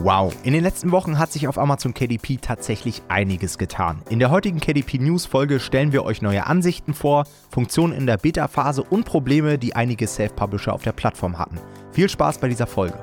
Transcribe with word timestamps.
Wow, 0.00 0.32
in 0.44 0.52
den 0.52 0.62
letzten 0.62 0.92
Wochen 0.92 1.18
hat 1.18 1.32
sich 1.32 1.48
auf 1.48 1.58
Amazon 1.58 1.92
KDP 1.92 2.36
tatsächlich 2.36 3.02
einiges 3.08 3.58
getan. 3.58 4.00
In 4.08 4.20
der 4.20 4.30
heutigen 4.30 4.60
KDP 4.60 4.98
News 4.98 5.26
Folge 5.26 5.58
stellen 5.58 5.90
wir 5.90 6.04
euch 6.04 6.22
neue 6.22 6.46
Ansichten 6.46 6.94
vor, 6.94 7.24
Funktionen 7.50 7.92
in 7.92 8.06
der 8.06 8.16
Beta-Phase 8.16 8.84
und 8.84 9.06
Probleme, 9.06 9.58
die 9.58 9.74
einige 9.74 10.06
Self-Publisher 10.06 10.72
auf 10.72 10.82
der 10.84 10.92
Plattform 10.92 11.36
hatten. 11.36 11.58
Viel 11.90 12.08
Spaß 12.08 12.38
bei 12.38 12.46
dieser 12.46 12.68
Folge. 12.68 12.96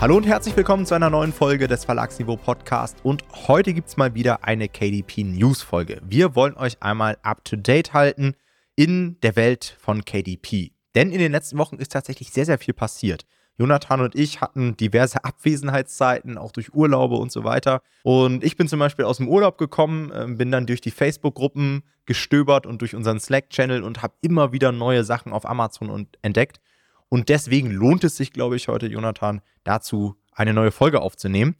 Hallo 0.00 0.16
und 0.16 0.24
herzlich 0.24 0.56
willkommen 0.56 0.86
zu 0.86 0.94
einer 0.94 1.10
neuen 1.10 1.34
Folge 1.34 1.68
des 1.68 1.84
Verlagsniveau 1.84 2.36
Podcast 2.36 2.96
und 3.02 3.24
heute 3.46 3.74
gibt 3.74 3.88
es 3.88 3.98
mal 3.98 4.14
wieder 4.14 4.42
eine 4.42 4.70
KDP 4.70 5.22
News 5.22 5.60
Folge. 5.60 6.00
Wir 6.02 6.34
wollen 6.34 6.56
euch 6.56 6.78
einmal 6.80 7.18
up 7.22 7.44
to 7.44 7.56
date 7.56 7.92
halten 7.92 8.34
in 8.76 9.18
der 9.20 9.36
Welt 9.36 9.76
von 9.80 10.04
KDP. 10.04 10.72
Denn 10.94 11.10
in 11.10 11.18
den 11.18 11.32
letzten 11.32 11.58
Wochen 11.58 11.76
ist 11.76 11.92
tatsächlich 11.92 12.30
sehr, 12.30 12.46
sehr 12.46 12.58
viel 12.58 12.74
passiert. 12.74 13.24
Jonathan 13.58 14.00
und 14.00 14.14
ich 14.14 14.40
hatten 14.40 14.76
diverse 14.76 15.24
Abwesenheitszeiten, 15.24 16.38
auch 16.38 16.52
durch 16.52 16.74
Urlaube 16.74 17.16
und 17.16 17.30
so 17.30 17.44
weiter. 17.44 17.82
Und 18.02 18.42
ich 18.44 18.56
bin 18.56 18.66
zum 18.66 18.78
Beispiel 18.78 19.04
aus 19.04 19.18
dem 19.18 19.28
Urlaub 19.28 19.58
gekommen, 19.58 20.10
ähm, 20.14 20.38
bin 20.38 20.50
dann 20.50 20.66
durch 20.66 20.80
die 20.80 20.90
Facebook-Gruppen 20.90 21.82
gestöbert 22.06 22.66
und 22.66 22.80
durch 22.80 22.94
unseren 22.94 23.20
Slack-Channel 23.20 23.82
und 23.82 24.02
habe 24.02 24.14
immer 24.22 24.52
wieder 24.52 24.72
neue 24.72 25.04
Sachen 25.04 25.32
auf 25.32 25.46
Amazon 25.46 26.08
entdeckt. 26.22 26.60
Und 27.08 27.28
deswegen 27.28 27.70
lohnt 27.70 28.04
es 28.04 28.16
sich, 28.16 28.32
glaube 28.32 28.56
ich, 28.56 28.68
heute, 28.68 28.86
Jonathan, 28.86 29.42
dazu 29.64 30.16
eine 30.32 30.54
neue 30.54 30.70
Folge 30.70 31.02
aufzunehmen. 31.02 31.56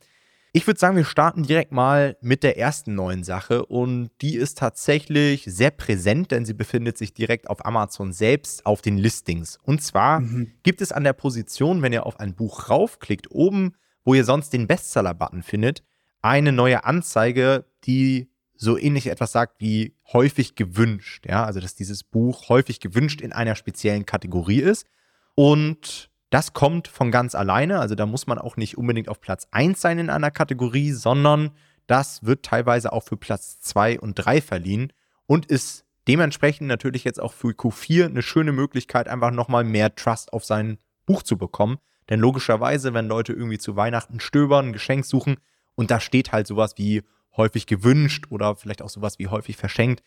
Ich 0.55 0.67
würde 0.67 0.79
sagen, 0.79 0.99
wir 0.99 1.07
starten 1.07 1.45
direkt 1.45 1.73
mal 1.73 2.19
mit 2.21 2.43
der 2.43 2.59
ersten 2.59 2.95
neuen 2.95 3.25
Sache 3.25 3.65
und 3.65 4.11
die 4.21 4.37
ist 4.37 4.59
tatsächlich 4.59 5.45
sehr 5.47 5.71
präsent, 5.71 6.31
denn 6.31 6.45
sie 6.45 6.53
befindet 6.53 6.99
sich 6.99 7.15
direkt 7.15 7.49
auf 7.49 7.65
Amazon 7.65 8.13
selbst 8.13 8.67
auf 8.67 8.83
den 8.83 8.99
Listings. 8.99 9.59
Und 9.63 9.83
zwar 9.83 10.21
mhm. 10.21 10.53
gibt 10.63 10.83
es 10.83 10.93
an 10.93 11.05
der 11.05 11.15
Position, 11.15 11.81
wenn 11.81 11.95
ihr 11.95 12.05
auf 12.05 12.21
ein 12.21 12.35
Buch 12.35 12.69
raufklickt, 12.69 13.31
oben, 13.31 13.77
wo 14.05 14.13
ihr 14.13 14.27
sonst 14.27 14.53
den 14.53 14.67
Bestseller-Button 14.67 15.43
findet, 15.43 15.85
eine 16.21 16.53
neue 16.53 16.85
Anzeige, 16.85 17.65
die 17.85 18.31
so 18.55 18.77
ähnlich 18.77 19.07
etwas 19.07 19.33
sagt 19.33 19.59
wie 19.59 19.97
häufig 20.13 20.55
gewünscht. 20.55 21.25
Ja, 21.27 21.47
also 21.47 21.61
dass 21.61 21.77
dieses 21.77 22.05
Buch 22.05 22.51
häufig 22.51 22.79
gewünscht 22.79 23.23
in 23.23 23.33
einer 23.33 23.57
speziellen 23.57 24.05
Kategorie 24.05 24.61
ist. 24.61 24.87
Und 25.35 26.12
das 26.33 26.55
kommt 26.55 26.89
von 26.89 27.11
ganz 27.11 27.35
alleine, 27.35 27.79
also 27.79 27.95
da 27.95 28.07
muss 28.07 28.27
man 28.27 28.39
auch 28.39 28.57
nicht 28.57 28.79
unbedingt 28.79 29.11
auf 29.11 29.21
Platz 29.21 29.47
1 29.51 29.79
sein 29.79 29.99
in 29.99 30.09
einer 30.09 30.31
Kategorie, 30.31 30.93
sondern 30.93 31.51
das 31.87 32.25
wird 32.25 32.43
teilweise 32.43 32.91
auch 32.95 33.03
für 33.03 33.19
Platz 33.19 33.61
2 33.61 34.01
und 34.01 34.15
3 34.15 34.41
verliehen 34.41 34.95
und 35.27 35.45
ist 35.45 35.85
dementsprechend 36.09 36.69
natürlich 36.69 37.05
jetzt 37.05 37.21
auch 37.21 37.35
für 37.35 37.49
Q4 37.49 38.07
eine 38.07 38.23
schöne 38.23 38.53
Möglichkeit, 38.53 39.09
einfach 39.09 39.31
nochmal 39.31 39.63
mehr 39.63 39.95
Trust 39.95 40.33
auf 40.33 40.47
sein 40.47 40.79
Buch 41.05 41.23
zu 41.23 41.37
bekommen. 41.37 41.77
Denn 42.09 42.19
logischerweise, 42.19 42.95
wenn 42.95 43.09
Leute 43.09 43.35
irgendwie 43.35 43.59
zu 43.59 43.77
Weihnachten 43.77 44.19
stöbern, 44.19 44.69
ein 44.69 44.73
Geschenk 44.73 45.05
suchen 45.05 45.37
und 45.75 45.91
da 45.91 46.01
steht 46.01 46.33
halt 46.33 46.47
sowas 46.47 46.79
wie 46.79 47.03
häufig 47.37 47.67
gewünscht 47.67 48.25
oder 48.31 48.57
vielleicht 48.57 48.81
auch 48.81 48.89
sowas 48.89 49.19
wie 49.19 49.29
häufig 49.29 49.59
verschenkt, 49.59 50.03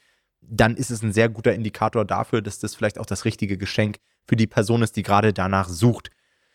dann 0.49 0.75
ist 0.75 0.91
es 0.91 1.01
ein 1.01 1.13
sehr 1.13 1.29
guter 1.29 1.53
Indikator 1.53 2.05
dafür, 2.05 2.41
dass 2.41 2.59
das 2.59 2.75
vielleicht 2.75 2.99
auch 2.99 3.05
das 3.05 3.25
richtige 3.25 3.57
Geschenk 3.57 3.97
für 4.27 4.35
die 4.35 4.47
Person 4.47 4.81
ist, 4.81 4.95
die 4.95 5.03
gerade 5.03 5.33
danach 5.33 5.69
sucht. 5.69 6.09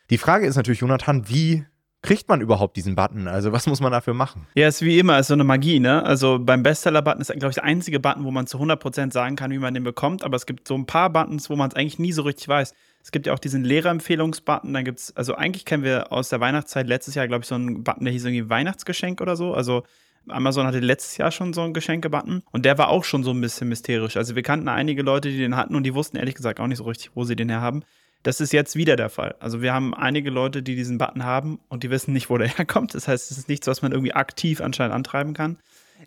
Die 0.09 0.17
Frage 0.17 0.45
ist 0.45 0.55
natürlich, 0.55 0.81
Jonathan, 0.81 1.29
wie 1.29 1.65
kriegt 2.01 2.27
man 2.27 2.41
überhaupt 2.41 2.77
diesen 2.77 2.95
Button? 2.95 3.27
Also 3.27 3.51
was 3.51 3.67
muss 3.67 3.79
man 3.79 3.91
dafür 3.91 4.13
machen? 4.13 4.47
Ja, 4.55 4.67
ist 4.67 4.81
wie 4.81 4.97
immer, 4.97 5.19
ist 5.19 5.27
so 5.27 5.35
eine 5.35 5.43
Magie, 5.43 5.79
ne? 5.79 6.03
Also 6.03 6.39
beim 6.39 6.63
Bestseller-Button 6.63 7.21
ist, 7.21 7.27
glaube 7.27 7.49
ich, 7.49 7.55
der 7.55 7.63
einzige 7.63 7.99
Button, 7.99 8.23
wo 8.23 8.31
man 8.31 8.47
zu 8.47 8.57
100% 8.57 9.11
sagen 9.11 9.35
kann, 9.35 9.51
wie 9.51 9.59
man 9.59 9.73
den 9.73 9.83
bekommt, 9.83 10.23
aber 10.23 10.35
es 10.35 10.45
gibt 10.45 10.67
so 10.67 10.75
ein 10.75 10.85
paar 10.85 11.11
Buttons, 11.11 11.49
wo 11.49 11.55
man 11.55 11.69
es 11.69 11.75
eigentlich 11.75 11.99
nie 11.99 12.11
so 12.11 12.23
richtig 12.23 12.47
weiß. 12.47 12.73
Es 13.03 13.11
gibt 13.11 13.27
ja 13.27 13.33
auch 13.33 13.39
diesen 13.39 13.63
Lehrerempfehlungsbutton, 13.63 14.73
dann 14.73 14.83
gibt 14.83 14.99
es, 14.99 15.15
also 15.15 15.35
eigentlich 15.35 15.65
kennen 15.65 15.83
wir 15.83 16.11
aus 16.11 16.29
der 16.29 16.39
Weihnachtszeit 16.39 16.87
letztes 16.87 17.15
Jahr, 17.15 17.27
glaube 17.27 17.43
ich, 17.43 17.47
so 17.47 17.55
einen 17.55 17.83
Button, 17.83 18.05
der 18.05 18.13
hieß 18.13 18.25
irgendwie 18.25 18.49
Weihnachtsgeschenk 18.49 19.21
oder 19.21 19.35
so, 19.35 19.53
also 19.53 19.83
Amazon 20.27 20.67
hatte 20.67 20.79
letztes 20.79 21.17
Jahr 21.17 21.31
schon 21.31 21.53
so 21.53 21.61
einen 21.61 21.73
Geschenke-Button 21.73 22.43
und 22.51 22.65
der 22.65 22.77
war 22.77 22.89
auch 22.89 23.03
schon 23.03 23.23
so 23.23 23.31
ein 23.31 23.41
bisschen 23.41 23.69
mysterisch. 23.69 24.17
Also 24.17 24.35
wir 24.35 24.43
kannten 24.43 24.67
einige 24.67 25.01
Leute, 25.01 25.29
die 25.29 25.37
den 25.37 25.55
hatten 25.55 25.75
und 25.75 25.83
die 25.83 25.93
wussten 25.93 26.17
ehrlich 26.17 26.35
gesagt 26.35 26.59
auch 26.59 26.67
nicht 26.67 26.77
so 26.77 26.83
richtig, 26.85 27.11
wo 27.15 27.23
sie 27.23 27.35
den 27.35 27.49
her 27.49 27.61
haben. 27.61 27.83
Das 28.23 28.39
ist 28.39 28.53
jetzt 28.53 28.75
wieder 28.75 28.95
der 28.95 29.09
Fall. 29.09 29.35
Also 29.39 29.61
wir 29.61 29.73
haben 29.73 29.95
einige 29.95 30.29
Leute, 30.29 30.61
die 30.61 30.75
diesen 30.75 30.99
Button 30.99 31.25
haben 31.25 31.59
und 31.69 31.83
die 31.83 31.89
wissen 31.89 32.13
nicht, 32.13 32.29
wo 32.29 32.37
der 32.37 32.47
herkommt. 32.57 32.93
Das 32.93 33.07
heißt, 33.07 33.31
es 33.31 33.37
ist 33.37 33.49
nichts, 33.49 33.67
was 33.67 33.81
man 33.81 33.91
irgendwie 33.91 34.13
aktiv 34.13 34.61
anscheinend 34.61 34.93
antreiben 34.93 35.33
kann. 35.33 35.57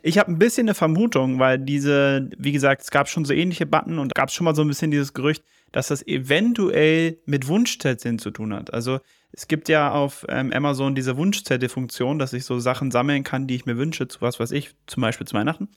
Ich 0.03 0.19
habe 0.19 0.31
ein 0.31 0.39
bisschen 0.39 0.67
eine 0.67 0.75
Vermutung, 0.75 1.39
weil 1.39 1.59
diese, 1.59 2.29
wie 2.37 2.53
gesagt, 2.53 2.83
es 2.83 2.91
gab 2.91 3.09
schon 3.09 3.25
so 3.25 3.33
ähnliche 3.33 3.67
Button 3.67 3.99
und 3.99 4.15
gab 4.15 4.31
schon 4.31 4.45
mal 4.45 4.55
so 4.55 4.63
ein 4.63 4.69
bisschen 4.69 4.91
dieses 4.91 5.15
Gerücht, 5.15 5.43
dass 5.75 5.89
das 5.89 6.07
eventuell 6.07 7.19
mit 7.27 7.49
Wunschzetteln 7.49 8.21
zu 8.21 8.31
tun 8.31 8.55
hat. 8.55 8.73
Also 8.73 9.01
es 9.33 9.49
gibt 9.49 9.69
ja 9.69 9.91
auf 9.91 10.25
ähm, 10.29 10.53
Amazon 10.53 10.95
diese 10.95 11.17
Wunschzettel-Funktion, 11.17 12.21
dass 12.21 12.33
ich 12.33 12.45
so 12.45 12.61
Sachen 12.61 12.93
sammeln 12.93 13.25
kann, 13.25 13.49
die 13.49 13.57
ich 13.57 13.67
mir 13.67 13.77
wünsche, 13.77 14.07
zu 14.07 14.21
was 14.21 14.39
weiß 14.39 14.53
ich, 14.53 14.77
zum 14.87 15.01
Beispiel 15.01 15.27
zu 15.27 15.35
Weihnachten. 15.35 15.69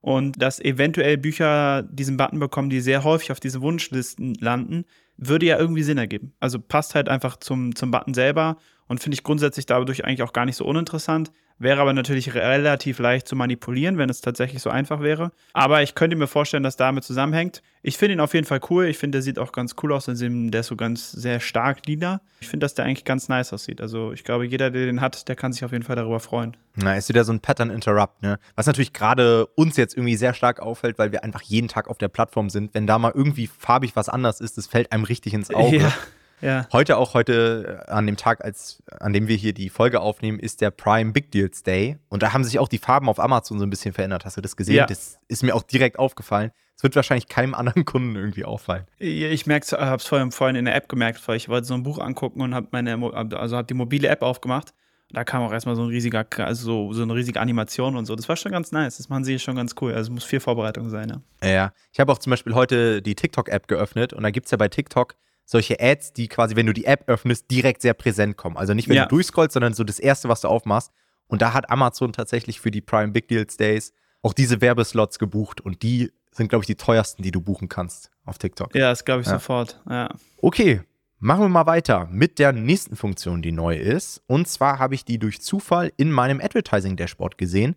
Und 0.00 0.40
dass 0.40 0.60
eventuell 0.60 1.18
Bücher 1.18 1.82
diesen 1.82 2.16
Button 2.16 2.38
bekommen, 2.38 2.70
die 2.70 2.80
sehr 2.80 3.02
häufig 3.02 3.32
auf 3.32 3.40
diese 3.40 3.60
Wunschlisten 3.60 4.34
landen, 4.34 4.84
würde 5.16 5.46
ja 5.46 5.58
irgendwie 5.58 5.82
Sinn 5.82 5.98
ergeben. 5.98 6.32
Also 6.38 6.60
passt 6.60 6.94
halt 6.94 7.08
einfach 7.08 7.36
zum, 7.36 7.74
zum 7.74 7.90
Button 7.90 8.14
selber 8.14 8.56
und 8.90 8.98
finde 8.98 9.14
ich 9.14 9.22
grundsätzlich 9.22 9.66
dadurch 9.66 10.04
eigentlich 10.04 10.24
auch 10.24 10.32
gar 10.32 10.44
nicht 10.44 10.56
so 10.56 10.64
uninteressant. 10.64 11.30
Wäre 11.60 11.80
aber 11.80 11.92
natürlich 11.92 12.34
relativ 12.34 12.98
leicht 12.98 13.28
zu 13.28 13.36
manipulieren, 13.36 13.98
wenn 13.98 14.10
es 14.10 14.20
tatsächlich 14.20 14.62
so 14.62 14.68
einfach 14.68 15.00
wäre. 15.00 15.30
Aber 15.52 15.80
ich 15.82 15.94
könnte 15.94 16.16
mir 16.16 16.26
vorstellen, 16.26 16.64
dass 16.64 16.76
damit 16.76 17.04
zusammenhängt. 17.04 17.62
Ich 17.82 17.98
finde 17.98 18.14
ihn 18.14 18.20
auf 18.20 18.34
jeden 18.34 18.46
Fall 18.46 18.58
cool. 18.68 18.86
Ich 18.86 18.98
finde, 18.98 19.18
der 19.18 19.22
sieht 19.22 19.38
auch 19.38 19.52
ganz 19.52 19.76
cool 19.80 19.92
aus. 19.92 20.06
Der 20.06 20.60
ist 20.60 20.66
so 20.66 20.74
ganz 20.74 21.12
sehr 21.12 21.38
stark 21.38 21.86
lila. 21.86 22.20
Ich 22.40 22.48
finde, 22.48 22.64
dass 22.64 22.74
der 22.74 22.84
eigentlich 22.84 23.04
ganz 23.04 23.28
nice 23.28 23.52
aussieht. 23.52 23.80
Also 23.80 24.10
ich 24.10 24.24
glaube, 24.24 24.44
jeder, 24.44 24.72
der 24.72 24.86
den 24.86 25.00
hat, 25.00 25.28
der 25.28 25.36
kann 25.36 25.52
sich 25.52 25.64
auf 25.64 25.70
jeden 25.70 25.84
Fall 25.84 25.94
darüber 25.94 26.18
freuen. 26.18 26.56
Na, 26.74 26.96
ist 26.96 27.08
wieder 27.08 27.22
so 27.22 27.32
ein 27.32 27.38
Pattern 27.38 27.70
Interrupt, 27.70 28.22
ne? 28.22 28.40
Was 28.56 28.66
natürlich 28.66 28.92
gerade 28.92 29.46
uns 29.54 29.76
jetzt 29.76 29.96
irgendwie 29.96 30.16
sehr 30.16 30.34
stark 30.34 30.58
auffällt, 30.58 30.98
weil 30.98 31.12
wir 31.12 31.22
einfach 31.22 31.42
jeden 31.42 31.68
Tag 31.68 31.86
auf 31.86 31.98
der 31.98 32.08
Plattform 32.08 32.50
sind. 32.50 32.74
Wenn 32.74 32.88
da 32.88 32.98
mal 32.98 33.12
irgendwie 33.14 33.46
farbig 33.46 33.94
was 33.94 34.08
anders 34.08 34.40
ist, 34.40 34.58
das 34.58 34.66
fällt 34.66 34.90
einem 34.90 35.04
richtig 35.04 35.34
ins 35.34 35.54
Auge. 35.54 35.76
Ja. 35.76 35.92
Ja. 36.40 36.66
Heute 36.72 36.96
auch 36.96 37.14
heute 37.14 37.84
äh, 37.86 37.90
an 37.90 38.06
dem 38.06 38.16
Tag, 38.16 38.44
als, 38.44 38.82
an 38.98 39.12
dem 39.12 39.28
wir 39.28 39.36
hier 39.36 39.52
die 39.52 39.68
Folge 39.68 40.00
aufnehmen, 40.00 40.38
ist 40.38 40.60
der 40.60 40.70
Prime 40.70 41.12
Big 41.12 41.30
Deals 41.30 41.62
Day. 41.62 41.98
Und 42.08 42.22
da 42.22 42.32
haben 42.32 42.44
sich 42.44 42.58
auch 42.58 42.68
die 42.68 42.78
Farben 42.78 43.08
auf 43.08 43.20
Amazon 43.20 43.58
so 43.58 43.66
ein 43.66 43.70
bisschen 43.70 43.92
verändert. 43.92 44.24
Hast 44.24 44.36
du 44.36 44.40
das 44.40 44.56
gesehen? 44.56 44.76
Ja. 44.76 44.86
Das 44.86 45.18
ist 45.28 45.42
mir 45.42 45.54
auch 45.54 45.62
direkt 45.62 45.98
aufgefallen. 45.98 46.50
Es 46.76 46.82
wird 46.82 46.96
wahrscheinlich 46.96 47.28
keinem 47.28 47.54
anderen 47.54 47.84
Kunden 47.84 48.16
irgendwie 48.16 48.44
auffallen. 48.44 48.86
Ich 48.98 49.46
merke, 49.46 49.76
habe 49.78 49.96
es 49.96 50.06
vorhin, 50.06 50.32
vorhin 50.32 50.56
in 50.56 50.64
der 50.64 50.74
App 50.74 50.88
gemerkt, 50.88 51.26
weil 51.28 51.36
ich 51.36 51.48
wollte 51.48 51.66
so 51.66 51.74
ein 51.74 51.82
Buch 51.82 51.98
angucken 51.98 52.40
und 52.40 52.54
habe 52.54 52.68
meine, 52.70 52.98
also 53.36 53.56
habe 53.56 53.66
die 53.66 53.74
mobile 53.74 54.08
App 54.08 54.22
aufgemacht. 54.22 54.72
Da 55.12 55.24
kam 55.24 55.42
auch 55.42 55.52
erstmal 55.52 55.74
so 55.74 55.82
ein 55.82 55.88
riesiger, 55.88 56.24
also 56.38 56.64
so, 56.64 56.92
so 56.92 57.02
eine 57.02 57.14
riesige 57.14 57.40
Animation 57.40 57.96
und 57.96 58.06
so. 58.06 58.14
Das 58.14 58.28
war 58.28 58.36
schon 58.36 58.52
ganz 58.52 58.70
nice. 58.70 58.96
Das 58.98 59.08
machen 59.08 59.24
sie 59.24 59.40
schon 59.40 59.56
ganz 59.56 59.74
cool. 59.80 59.92
Also 59.92 60.04
es 60.04 60.10
muss 60.14 60.24
viel 60.24 60.38
Vorbereitung 60.38 60.88
sein, 60.88 61.20
ja. 61.42 61.48
Ja, 61.48 61.72
ich 61.92 61.98
habe 61.98 62.12
auch 62.12 62.18
zum 62.18 62.30
Beispiel 62.30 62.54
heute 62.54 63.02
die 63.02 63.16
TikTok-App 63.16 63.66
geöffnet 63.66 64.12
und 64.12 64.22
da 64.22 64.30
gibt 64.30 64.46
es 64.46 64.52
ja 64.52 64.56
bei 64.56 64.68
TikTok 64.68 65.16
solche 65.50 65.80
Ads, 65.80 66.12
die 66.12 66.28
quasi, 66.28 66.54
wenn 66.54 66.66
du 66.66 66.72
die 66.72 66.84
App 66.84 67.08
öffnest, 67.08 67.50
direkt 67.50 67.82
sehr 67.82 67.94
präsent 67.94 68.36
kommen. 68.36 68.56
Also 68.56 68.72
nicht, 68.72 68.88
wenn 68.88 68.94
ja. 68.94 69.06
du 69.06 69.08
durchscrollst, 69.08 69.54
sondern 69.54 69.74
so 69.74 69.82
das 69.82 69.98
erste, 69.98 70.28
was 70.28 70.42
du 70.42 70.48
aufmachst. 70.48 70.92
Und 71.26 71.42
da 71.42 71.52
hat 71.52 71.70
Amazon 71.70 72.12
tatsächlich 72.12 72.60
für 72.60 72.70
die 72.70 72.80
Prime 72.80 73.08
Big 73.08 73.26
Deals 73.26 73.56
Days 73.56 73.92
auch 74.22 74.32
diese 74.32 74.60
Werbeslots 74.60 75.18
gebucht 75.18 75.60
und 75.60 75.82
die 75.82 76.12
sind, 76.30 76.48
glaube 76.48 76.62
ich, 76.62 76.66
die 76.66 76.76
teuersten, 76.76 77.24
die 77.24 77.32
du 77.32 77.40
buchen 77.40 77.68
kannst 77.68 78.12
auf 78.24 78.38
TikTok. 78.38 78.76
Ja, 78.76 78.90
das 78.90 79.04
glaube 79.04 79.22
ich 79.22 79.26
ja. 79.26 79.34
sofort. 79.34 79.80
Ja. 79.90 80.10
Okay, 80.40 80.82
machen 81.18 81.40
wir 81.40 81.48
mal 81.48 81.66
weiter 81.66 82.06
mit 82.12 82.38
der 82.38 82.52
nächsten 82.52 82.94
Funktion, 82.94 83.42
die 83.42 83.50
neu 83.50 83.76
ist. 83.76 84.22
Und 84.28 84.46
zwar 84.46 84.78
habe 84.78 84.94
ich 84.94 85.04
die 85.04 85.18
durch 85.18 85.40
Zufall 85.40 85.92
in 85.96 86.12
meinem 86.12 86.40
Advertising 86.40 86.96
Dashboard 86.96 87.38
gesehen. 87.38 87.74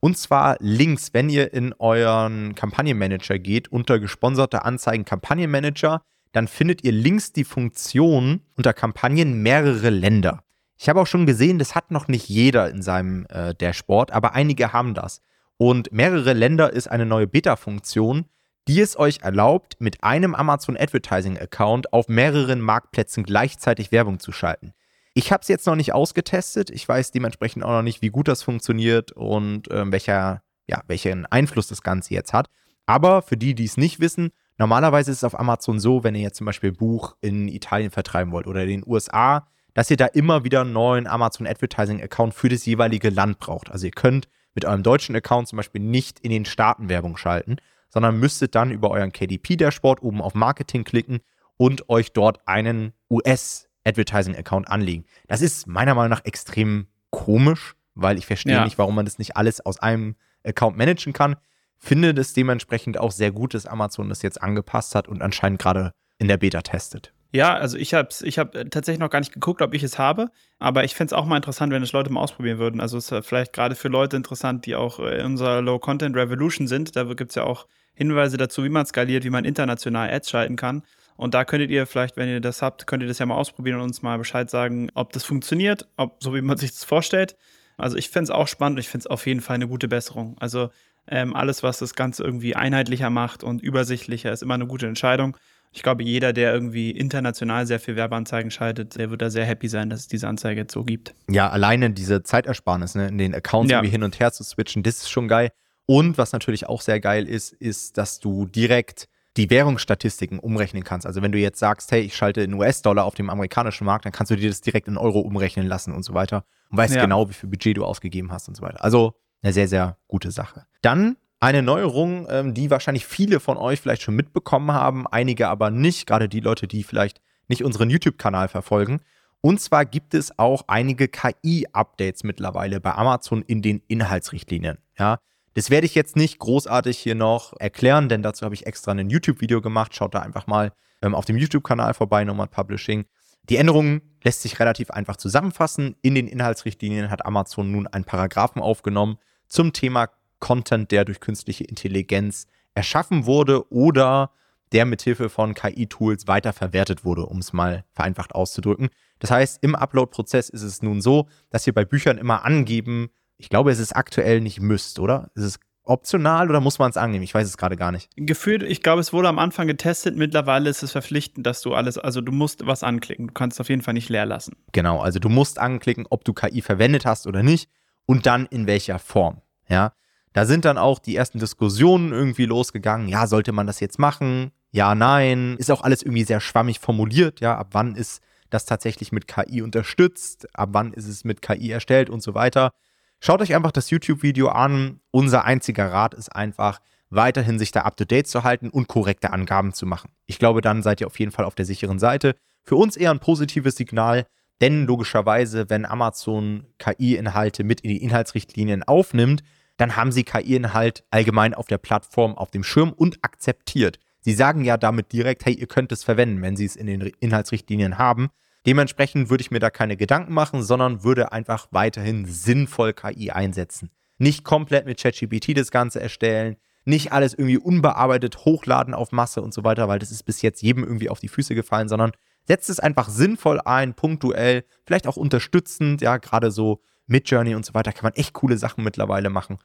Und 0.00 0.18
zwar 0.18 0.56
links, 0.60 1.14
wenn 1.14 1.30
ihr 1.30 1.54
in 1.54 1.72
euren 1.78 2.54
Kampagnenmanager 2.54 3.38
geht, 3.38 3.68
unter 3.68 3.98
gesponserte 3.98 4.62
Anzeigen 4.66 5.06
Kampagnenmanager, 5.06 6.02
dann 6.34 6.48
findet 6.48 6.82
ihr 6.82 6.90
links 6.90 7.32
die 7.32 7.44
Funktion 7.44 8.40
unter 8.56 8.72
Kampagnen 8.72 9.40
mehrere 9.42 9.90
Länder. 9.90 10.42
Ich 10.76 10.88
habe 10.88 11.00
auch 11.00 11.06
schon 11.06 11.26
gesehen, 11.26 11.60
das 11.60 11.76
hat 11.76 11.92
noch 11.92 12.08
nicht 12.08 12.28
jeder 12.28 12.68
in 12.68 12.82
seinem 12.82 13.24
äh, 13.30 13.54
Dashboard, 13.54 14.10
aber 14.10 14.34
einige 14.34 14.72
haben 14.72 14.94
das. 14.94 15.20
Und 15.58 15.92
mehrere 15.92 16.32
Länder 16.32 16.72
ist 16.72 16.88
eine 16.90 17.06
neue 17.06 17.28
Beta-Funktion, 17.28 18.24
die 18.66 18.80
es 18.80 18.98
euch 18.98 19.20
erlaubt, 19.22 19.76
mit 19.78 20.02
einem 20.02 20.34
Amazon 20.34 20.76
Advertising 20.76 21.38
Account 21.38 21.92
auf 21.92 22.08
mehreren 22.08 22.60
Marktplätzen 22.60 23.22
gleichzeitig 23.22 23.92
Werbung 23.92 24.18
zu 24.18 24.32
schalten. 24.32 24.72
Ich 25.14 25.30
habe 25.30 25.42
es 25.42 25.48
jetzt 25.48 25.66
noch 25.68 25.76
nicht 25.76 25.92
ausgetestet. 25.92 26.68
Ich 26.70 26.88
weiß 26.88 27.12
dementsprechend 27.12 27.62
auch 27.62 27.70
noch 27.70 27.82
nicht, 27.82 28.02
wie 28.02 28.10
gut 28.10 28.26
das 28.26 28.42
funktioniert 28.42 29.12
und 29.12 29.70
äh, 29.70 29.84
welcher, 29.92 30.42
ja, 30.66 30.82
welchen 30.88 31.26
Einfluss 31.26 31.68
das 31.68 31.82
Ganze 31.82 32.12
jetzt 32.12 32.32
hat. 32.32 32.48
Aber 32.86 33.22
für 33.22 33.36
die, 33.36 33.54
die 33.54 33.64
es 33.64 33.76
nicht 33.76 34.00
wissen, 34.00 34.32
Normalerweise 34.58 35.10
ist 35.10 35.18
es 35.18 35.24
auf 35.24 35.38
Amazon 35.38 35.80
so, 35.80 36.04
wenn 36.04 36.14
ihr 36.14 36.22
jetzt 36.22 36.36
zum 36.36 36.44
Beispiel 36.44 36.70
ein 36.70 36.76
Buch 36.76 37.16
in 37.20 37.48
Italien 37.48 37.90
vertreiben 37.90 38.32
wollt 38.32 38.46
oder 38.46 38.62
in 38.62 38.68
den 38.68 38.84
USA, 38.86 39.46
dass 39.74 39.90
ihr 39.90 39.96
da 39.96 40.06
immer 40.06 40.44
wieder 40.44 40.60
einen 40.60 40.72
neuen 40.72 41.06
Amazon 41.06 41.46
Advertising 41.46 42.00
Account 42.00 42.34
für 42.34 42.48
das 42.48 42.64
jeweilige 42.64 43.10
Land 43.10 43.40
braucht. 43.40 43.70
Also 43.70 43.86
ihr 43.86 43.92
könnt 43.92 44.28
mit 44.54 44.64
eurem 44.64 44.84
deutschen 44.84 45.16
Account 45.16 45.48
zum 45.48 45.56
Beispiel 45.56 45.82
nicht 45.82 46.20
in 46.20 46.30
den 46.30 46.44
Staaten 46.44 46.88
Werbung 46.88 47.16
schalten, 47.16 47.56
sondern 47.88 48.18
müsstet 48.18 48.54
dann 48.54 48.70
über 48.70 48.90
euren 48.90 49.12
KDP-Dashboard 49.12 50.02
oben 50.02 50.22
auf 50.22 50.34
Marketing 50.34 50.84
klicken 50.84 51.20
und 51.56 51.88
euch 51.88 52.12
dort 52.12 52.46
einen 52.46 52.92
US-Advertising-Account 53.10 54.68
anlegen. 54.68 55.04
Das 55.26 55.42
ist 55.42 55.66
meiner 55.66 55.94
Meinung 55.94 56.10
nach 56.10 56.24
extrem 56.24 56.86
komisch, 57.10 57.74
weil 57.94 58.18
ich 58.18 58.26
verstehe 58.26 58.54
ja. 58.54 58.64
nicht, 58.64 58.78
warum 58.78 58.94
man 58.94 59.04
das 59.04 59.18
nicht 59.18 59.36
alles 59.36 59.60
aus 59.64 59.78
einem 59.78 60.16
Account 60.44 60.76
managen 60.76 61.12
kann. 61.12 61.36
Finde 61.84 62.14
das 62.14 62.32
dementsprechend 62.32 62.98
auch 62.98 63.12
sehr 63.12 63.30
gut, 63.30 63.52
dass 63.52 63.66
Amazon 63.66 64.08
das 64.08 64.22
jetzt 64.22 64.40
angepasst 64.40 64.94
hat 64.94 65.06
und 65.06 65.20
anscheinend 65.20 65.60
gerade 65.60 65.92
in 66.18 66.28
der 66.28 66.38
Beta 66.38 66.62
testet. 66.62 67.12
Ja, 67.30 67.52
also 67.52 67.76
ich 67.76 67.92
habe 67.92 68.08
ich 68.22 68.38
hab 68.38 68.52
tatsächlich 68.70 69.00
noch 69.00 69.10
gar 69.10 69.18
nicht 69.18 69.34
geguckt, 69.34 69.60
ob 69.60 69.74
ich 69.74 69.82
es 69.82 69.98
habe, 69.98 70.30
aber 70.58 70.84
ich 70.84 70.94
fände 70.94 71.08
es 71.08 71.12
auch 71.12 71.26
mal 71.26 71.36
interessant, 71.36 71.74
wenn 71.74 71.82
es 71.82 71.92
Leute 71.92 72.10
mal 72.10 72.22
ausprobieren 72.22 72.58
würden. 72.58 72.80
Also 72.80 72.96
es 72.96 73.12
ist 73.12 73.26
vielleicht 73.26 73.52
gerade 73.52 73.74
für 73.74 73.88
Leute 73.88 74.16
interessant, 74.16 74.64
die 74.64 74.76
auch 74.76 74.98
in 74.98 75.26
unserer 75.26 75.60
Low-Content 75.60 76.16
Revolution 76.16 76.68
sind. 76.68 76.96
Da 76.96 77.04
gibt 77.04 77.32
es 77.32 77.34
ja 77.34 77.42
auch 77.42 77.66
Hinweise 77.92 78.38
dazu, 78.38 78.64
wie 78.64 78.70
man 78.70 78.86
skaliert, 78.86 79.24
wie 79.24 79.30
man 79.30 79.44
international 79.44 80.10
Ads 80.10 80.30
schalten 80.30 80.56
kann. 80.56 80.84
Und 81.16 81.34
da 81.34 81.44
könntet 81.44 81.70
ihr 81.70 81.86
vielleicht, 81.86 82.16
wenn 82.16 82.30
ihr 82.30 82.40
das 82.40 82.62
habt, 82.62 82.86
könnt 82.86 83.02
ihr 83.02 83.08
das 83.08 83.18
ja 83.18 83.26
mal 83.26 83.36
ausprobieren 83.36 83.76
und 83.76 83.82
uns 83.82 84.00
mal 84.00 84.16
Bescheid 84.16 84.48
sagen, 84.48 84.88
ob 84.94 85.12
das 85.12 85.24
funktioniert, 85.24 85.86
ob 85.98 86.22
so 86.22 86.34
wie 86.34 86.40
man 86.40 86.56
sich 86.56 86.70
das 86.70 86.84
vorstellt. 86.84 87.36
Also 87.76 87.98
ich 87.98 88.08
fände 88.08 88.24
es 88.24 88.30
auch 88.30 88.48
spannend 88.48 88.76
und 88.76 88.80
ich 88.80 88.88
finde 88.88 89.02
es 89.02 89.06
auf 89.08 89.26
jeden 89.26 89.42
Fall 89.42 89.56
eine 89.56 89.68
gute 89.68 89.88
Besserung. 89.88 90.36
Also 90.38 90.70
ähm, 91.06 91.34
alles, 91.34 91.62
was 91.62 91.78
das 91.78 91.94
Ganze 91.94 92.24
irgendwie 92.24 92.56
einheitlicher 92.56 93.10
macht 93.10 93.42
und 93.42 93.62
übersichtlicher, 93.62 94.32
ist 94.32 94.42
immer 94.42 94.54
eine 94.54 94.66
gute 94.66 94.86
Entscheidung. 94.86 95.36
Ich 95.72 95.82
glaube, 95.82 96.04
jeder, 96.04 96.32
der 96.32 96.54
irgendwie 96.54 96.92
international 96.92 97.66
sehr 97.66 97.80
viel 97.80 97.96
Werbeanzeigen 97.96 98.50
schaltet, 98.50 98.96
der 98.96 99.10
wird 99.10 99.22
da 99.22 99.30
sehr 99.30 99.44
happy 99.44 99.68
sein, 99.68 99.90
dass 99.90 100.00
es 100.00 100.08
diese 100.08 100.28
Anzeige 100.28 100.60
jetzt 100.60 100.72
so 100.72 100.84
gibt. 100.84 101.14
Ja, 101.28 101.50
alleine 101.50 101.90
diese 101.90 102.22
Zeitersparnis, 102.22 102.94
ne, 102.94 103.08
in 103.08 103.18
den 103.18 103.34
Accounts 103.34 103.72
ja. 103.72 103.78
irgendwie 103.78 103.90
hin 103.90 104.04
und 104.04 104.20
her 104.20 104.32
zu 104.32 104.44
switchen, 104.44 104.84
das 104.84 104.98
ist 104.98 105.10
schon 105.10 105.26
geil. 105.26 105.50
Und 105.86 106.16
was 106.16 106.32
natürlich 106.32 106.68
auch 106.68 106.80
sehr 106.80 107.00
geil 107.00 107.28
ist, 107.28 107.52
ist, 107.52 107.98
dass 107.98 108.20
du 108.20 108.46
direkt 108.46 109.08
die 109.36 109.50
Währungsstatistiken 109.50 110.38
umrechnen 110.38 110.84
kannst. 110.84 111.06
Also 111.06 111.20
wenn 111.22 111.32
du 111.32 111.38
jetzt 111.38 111.58
sagst, 111.58 111.90
hey, 111.90 112.02
ich 112.02 112.16
schalte 112.16 112.42
in 112.42 112.54
US-Dollar 112.54 113.04
auf 113.04 113.16
dem 113.16 113.28
amerikanischen 113.28 113.84
Markt, 113.84 114.04
dann 114.04 114.12
kannst 114.12 114.30
du 114.30 114.36
dir 114.36 114.48
das 114.48 114.60
direkt 114.60 114.86
in 114.86 114.96
Euro 114.96 115.18
umrechnen 115.18 115.66
lassen 115.66 115.92
und 115.92 116.04
so 116.04 116.14
weiter 116.14 116.44
und 116.70 116.78
weißt 116.78 116.94
ja. 116.94 117.02
genau, 117.02 117.28
wie 117.28 117.34
viel 117.34 117.48
Budget 117.48 117.76
du 117.76 117.84
ausgegeben 117.84 118.30
hast 118.30 118.46
und 118.48 118.56
so 118.56 118.62
weiter. 118.62 118.82
Also 118.84 119.14
eine 119.44 119.52
sehr, 119.52 119.68
sehr 119.68 119.98
gute 120.08 120.30
Sache. 120.30 120.66
Dann 120.82 121.16
eine 121.38 121.62
Neuerung, 121.62 122.26
ähm, 122.30 122.54
die 122.54 122.70
wahrscheinlich 122.70 123.06
viele 123.06 123.38
von 123.38 123.58
euch 123.58 123.80
vielleicht 123.80 124.02
schon 124.02 124.16
mitbekommen 124.16 124.72
haben, 124.72 125.06
einige 125.06 125.48
aber 125.48 125.70
nicht, 125.70 126.06
gerade 126.06 126.28
die 126.28 126.40
Leute, 126.40 126.66
die 126.66 126.82
vielleicht 126.82 127.20
nicht 127.48 127.62
unseren 127.62 127.90
YouTube-Kanal 127.90 128.48
verfolgen. 128.48 129.00
Und 129.42 129.60
zwar 129.60 129.84
gibt 129.84 130.14
es 130.14 130.38
auch 130.38 130.64
einige 130.68 131.06
KI-Updates 131.08 132.24
mittlerweile 132.24 132.80
bei 132.80 132.94
Amazon 132.94 133.42
in 133.42 133.60
den 133.60 133.82
Inhaltsrichtlinien. 133.88 134.78
Ja, 134.98 135.18
das 135.52 135.68
werde 135.68 135.86
ich 135.86 135.94
jetzt 135.94 136.16
nicht 136.16 136.38
großartig 136.38 136.98
hier 136.98 137.14
noch 137.14 137.52
erklären, 137.60 138.08
denn 138.08 138.22
dazu 138.22 138.46
habe 138.46 138.54
ich 138.54 138.66
extra 138.66 138.92
ein 138.92 139.10
YouTube-Video 139.10 139.60
gemacht. 139.60 139.94
Schaut 139.94 140.14
da 140.14 140.20
einfach 140.20 140.46
mal 140.46 140.72
ähm, 141.02 141.14
auf 141.14 141.26
dem 141.26 141.36
YouTube-Kanal 141.36 141.92
vorbei, 141.92 142.24
Nomad 142.24 142.50
Publishing. 142.50 143.04
Die 143.50 143.58
Änderungen 143.58 144.00
lässt 144.22 144.40
sich 144.40 144.58
relativ 144.58 144.90
einfach 144.90 145.18
zusammenfassen. 145.18 145.96
In 146.00 146.14
den 146.14 146.26
Inhaltsrichtlinien 146.26 147.10
hat 147.10 147.26
Amazon 147.26 147.70
nun 147.70 147.86
einen 147.86 148.04
Paragraphen 148.04 148.62
aufgenommen 148.62 149.18
zum 149.54 149.72
Thema 149.72 150.08
Content, 150.40 150.90
der 150.90 151.04
durch 151.04 151.20
künstliche 151.20 151.64
Intelligenz 151.64 152.46
erschaffen 152.74 153.24
wurde 153.24 153.70
oder 153.72 154.30
der 154.72 154.84
mithilfe 154.84 155.28
von 155.28 155.54
KI-Tools 155.54 156.26
weiterverwertet 156.26 157.04
wurde, 157.04 157.26
um 157.26 157.38
es 157.38 157.52
mal 157.52 157.84
vereinfacht 157.92 158.34
auszudrücken. 158.34 158.88
Das 159.20 159.30
heißt, 159.30 159.62
im 159.62 159.76
Upload-Prozess 159.76 160.48
ist 160.48 160.62
es 160.62 160.82
nun 160.82 161.00
so, 161.00 161.28
dass 161.50 161.64
wir 161.66 161.72
bei 161.72 161.84
Büchern 161.84 162.18
immer 162.18 162.44
angeben, 162.44 163.10
ich 163.36 163.48
glaube, 163.48 163.70
es 163.70 163.78
ist 163.78 163.94
aktuell 163.94 164.40
nicht 164.40 164.60
müsst, 164.60 164.98
oder? 164.98 165.30
Ist 165.36 165.44
es 165.44 165.60
optional 165.84 166.50
oder 166.50 166.60
muss 166.60 166.80
man 166.80 166.90
es 166.90 166.96
annehmen? 166.96 167.22
Ich 167.22 167.34
weiß 167.34 167.46
es 167.46 167.56
gerade 167.56 167.76
gar 167.76 167.92
nicht. 167.92 168.10
Gefühlt, 168.16 168.64
ich 168.64 168.82
glaube, 168.82 169.00
es 169.00 169.12
wurde 169.12 169.28
am 169.28 169.38
Anfang 169.38 169.68
getestet. 169.68 170.16
Mittlerweile 170.16 170.68
ist 170.68 170.82
es 170.82 170.90
verpflichtend, 170.90 171.46
dass 171.46 171.62
du 171.62 171.74
alles, 171.74 171.96
also 171.96 172.20
du 172.20 172.32
musst 172.32 172.66
was 172.66 172.82
anklicken. 172.82 173.28
Du 173.28 173.32
kannst 173.32 173.56
es 173.56 173.60
auf 173.60 173.68
jeden 173.68 173.82
Fall 173.82 173.94
nicht 173.94 174.08
leer 174.08 174.26
lassen. 174.26 174.56
Genau, 174.72 175.00
also 175.00 175.20
du 175.20 175.28
musst 175.28 175.60
anklicken, 175.60 176.06
ob 176.10 176.24
du 176.24 176.32
KI 176.32 176.60
verwendet 176.60 177.06
hast 177.06 177.28
oder 177.28 177.44
nicht 177.44 177.70
und 178.06 178.26
dann 178.26 178.46
in 178.46 178.66
welcher 178.66 178.98
Form. 178.98 179.40
Ja, 179.68 179.92
da 180.32 180.46
sind 180.46 180.64
dann 180.64 180.78
auch 180.78 180.98
die 180.98 181.16
ersten 181.16 181.38
Diskussionen 181.38 182.12
irgendwie 182.12 182.46
losgegangen. 182.46 183.08
Ja, 183.08 183.26
sollte 183.26 183.52
man 183.52 183.66
das 183.66 183.80
jetzt 183.80 183.98
machen? 183.98 184.50
Ja, 184.72 184.94
nein. 184.94 185.56
Ist 185.58 185.70
auch 185.70 185.82
alles 185.82 186.02
irgendwie 186.02 186.24
sehr 186.24 186.40
schwammig 186.40 186.80
formuliert. 186.80 187.40
Ja, 187.40 187.56
ab 187.56 187.68
wann 187.72 187.94
ist 187.94 188.20
das 188.50 188.64
tatsächlich 188.64 189.12
mit 189.12 189.28
KI 189.28 189.62
unterstützt? 189.62 190.48
Ab 190.54 190.70
wann 190.72 190.92
ist 190.92 191.06
es 191.06 191.24
mit 191.24 191.40
KI 191.40 191.70
erstellt 191.70 192.10
und 192.10 192.22
so 192.22 192.34
weiter? 192.34 192.72
Schaut 193.20 193.40
euch 193.40 193.54
einfach 193.54 193.72
das 193.72 193.90
YouTube-Video 193.90 194.48
an. 194.48 195.00
Unser 195.12 195.44
einziger 195.44 195.90
Rat 195.90 196.14
ist 196.14 196.34
einfach, 196.34 196.80
weiterhin 197.10 197.58
sich 197.58 197.70
da 197.70 197.82
up-to-date 197.82 198.26
zu 198.26 198.42
halten 198.42 198.70
und 198.70 198.88
korrekte 198.88 199.32
Angaben 199.32 199.72
zu 199.72 199.86
machen. 199.86 200.10
Ich 200.26 200.38
glaube, 200.38 200.60
dann 200.60 200.82
seid 200.82 201.00
ihr 201.00 201.06
auf 201.06 201.18
jeden 201.18 201.32
Fall 201.32 201.44
auf 201.44 201.54
der 201.54 201.64
sicheren 201.64 201.98
Seite. 201.98 202.34
Für 202.64 202.76
uns 202.76 202.96
eher 202.96 203.12
ein 203.12 203.20
positives 203.20 203.76
Signal, 203.76 204.26
denn 204.60 204.86
logischerweise, 204.86 205.68
wenn 205.68 205.84
Amazon 205.84 206.66
KI-Inhalte 206.78 207.64
mit 207.64 207.80
in 207.80 207.90
die 207.90 208.02
Inhaltsrichtlinien 208.02 208.82
aufnimmt, 208.82 209.42
dann 209.76 209.96
haben 209.96 210.12
sie 210.12 210.24
KI-Inhalt 210.24 211.04
allgemein 211.10 211.54
auf 211.54 211.66
der 211.66 211.78
Plattform 211.78 212.36
auf 212.36 212.50
dem 212.50 212.62
Schirm 212.62 212.92
und 212.92 213.18
akzeptiert. 213.22 213.98
Sie 214.20 214.32
sagen 214.32 214.64
ja 214.64 214.76
damit 214.76 215.12
direkt, 215.12 215.44
hey, 215.44 215.54
ihr 215.54 215.66
könnt 215.66 215.92
es 215.92 216.04
verwenden, 216.04 216.40
wenn 216.40 216.56
sie 216.56 216.64
es 216.64 216.76
in 216.76 216.86
den 216.86 217.00
Inhaltsrichtlinien 217.20 217.98
haben. 217.98 218.30
Dementsprechend 218.66 219.28
würde 219.28 219.42
ich 219.42 219.50
mir 219.50 219.58
da 219.58 219.68
keine 219.68 219.96
Gedanken 219.96 220.32
machen, 220.32 220.62
sondern 220.62 221.04
würde 221.04 221.32
einfach 221.32 221.66
weiterhin 221.70 222.24
sinnvoll 222.24 222.94
KI 222.94 223.30
einsetzen. 223.30 223.90
Nicht 224.16 224.44
komplett 224.44 224.86
mit 224.86 224.98
ChatGPT 224.98 225.56
das 225.56 225.70
Ganze 225.70 226.00
erstellen, 226.00 226.56
nicht 226.86 227.12
alles 227.12 227.34
irgendwie 227.34 227.58
unbearbeitet 227.58 228.44
hochladen 228.44 228.94
auf 228.94 229.12
Masse 229.12 229.42
und 229.42 229.52
so 229.52 229.64
weiter, 229.64 229.88
weil 229.88 229.98
das 229.98 230.10
ist 230.10 230.22
bis 230.22 230.42
jetzt 230.42 230.62
jedem 230.62 230.84
irgendwie 230.84 231.10
auf 231.10 231.20
die 231.20 231.28
Füße 231.28 231.54
gefallen, 231.54 231.88
sondern 231.88 232.12
setzt 232.44 232.70
es 232.70 232.80
einfach 232.80 233.08
sinnvoll 233.08 233.60
ein, 233.64 233.94
punktuell, 233.94 234.64
vielleicht 234.84 235.06
auch 235.06 235.16
unterstützend, 235.16 236.00
ja, 236.00 236.18
gerade 236.18 236.50
so 236.50 236.80
mit 237.06 237.28
Journey 237.28 237.54
und 237.54 237.64
so 237.66 237.74
weiter 237.74 237.92
kann 237.92 238.04
man 238.04 238.14
echt 238.14 238.32
coole 238.32 238.56
Sachen 238.56 238.84
mittlerweile 238.84 239.30
machen. 239.30 239.58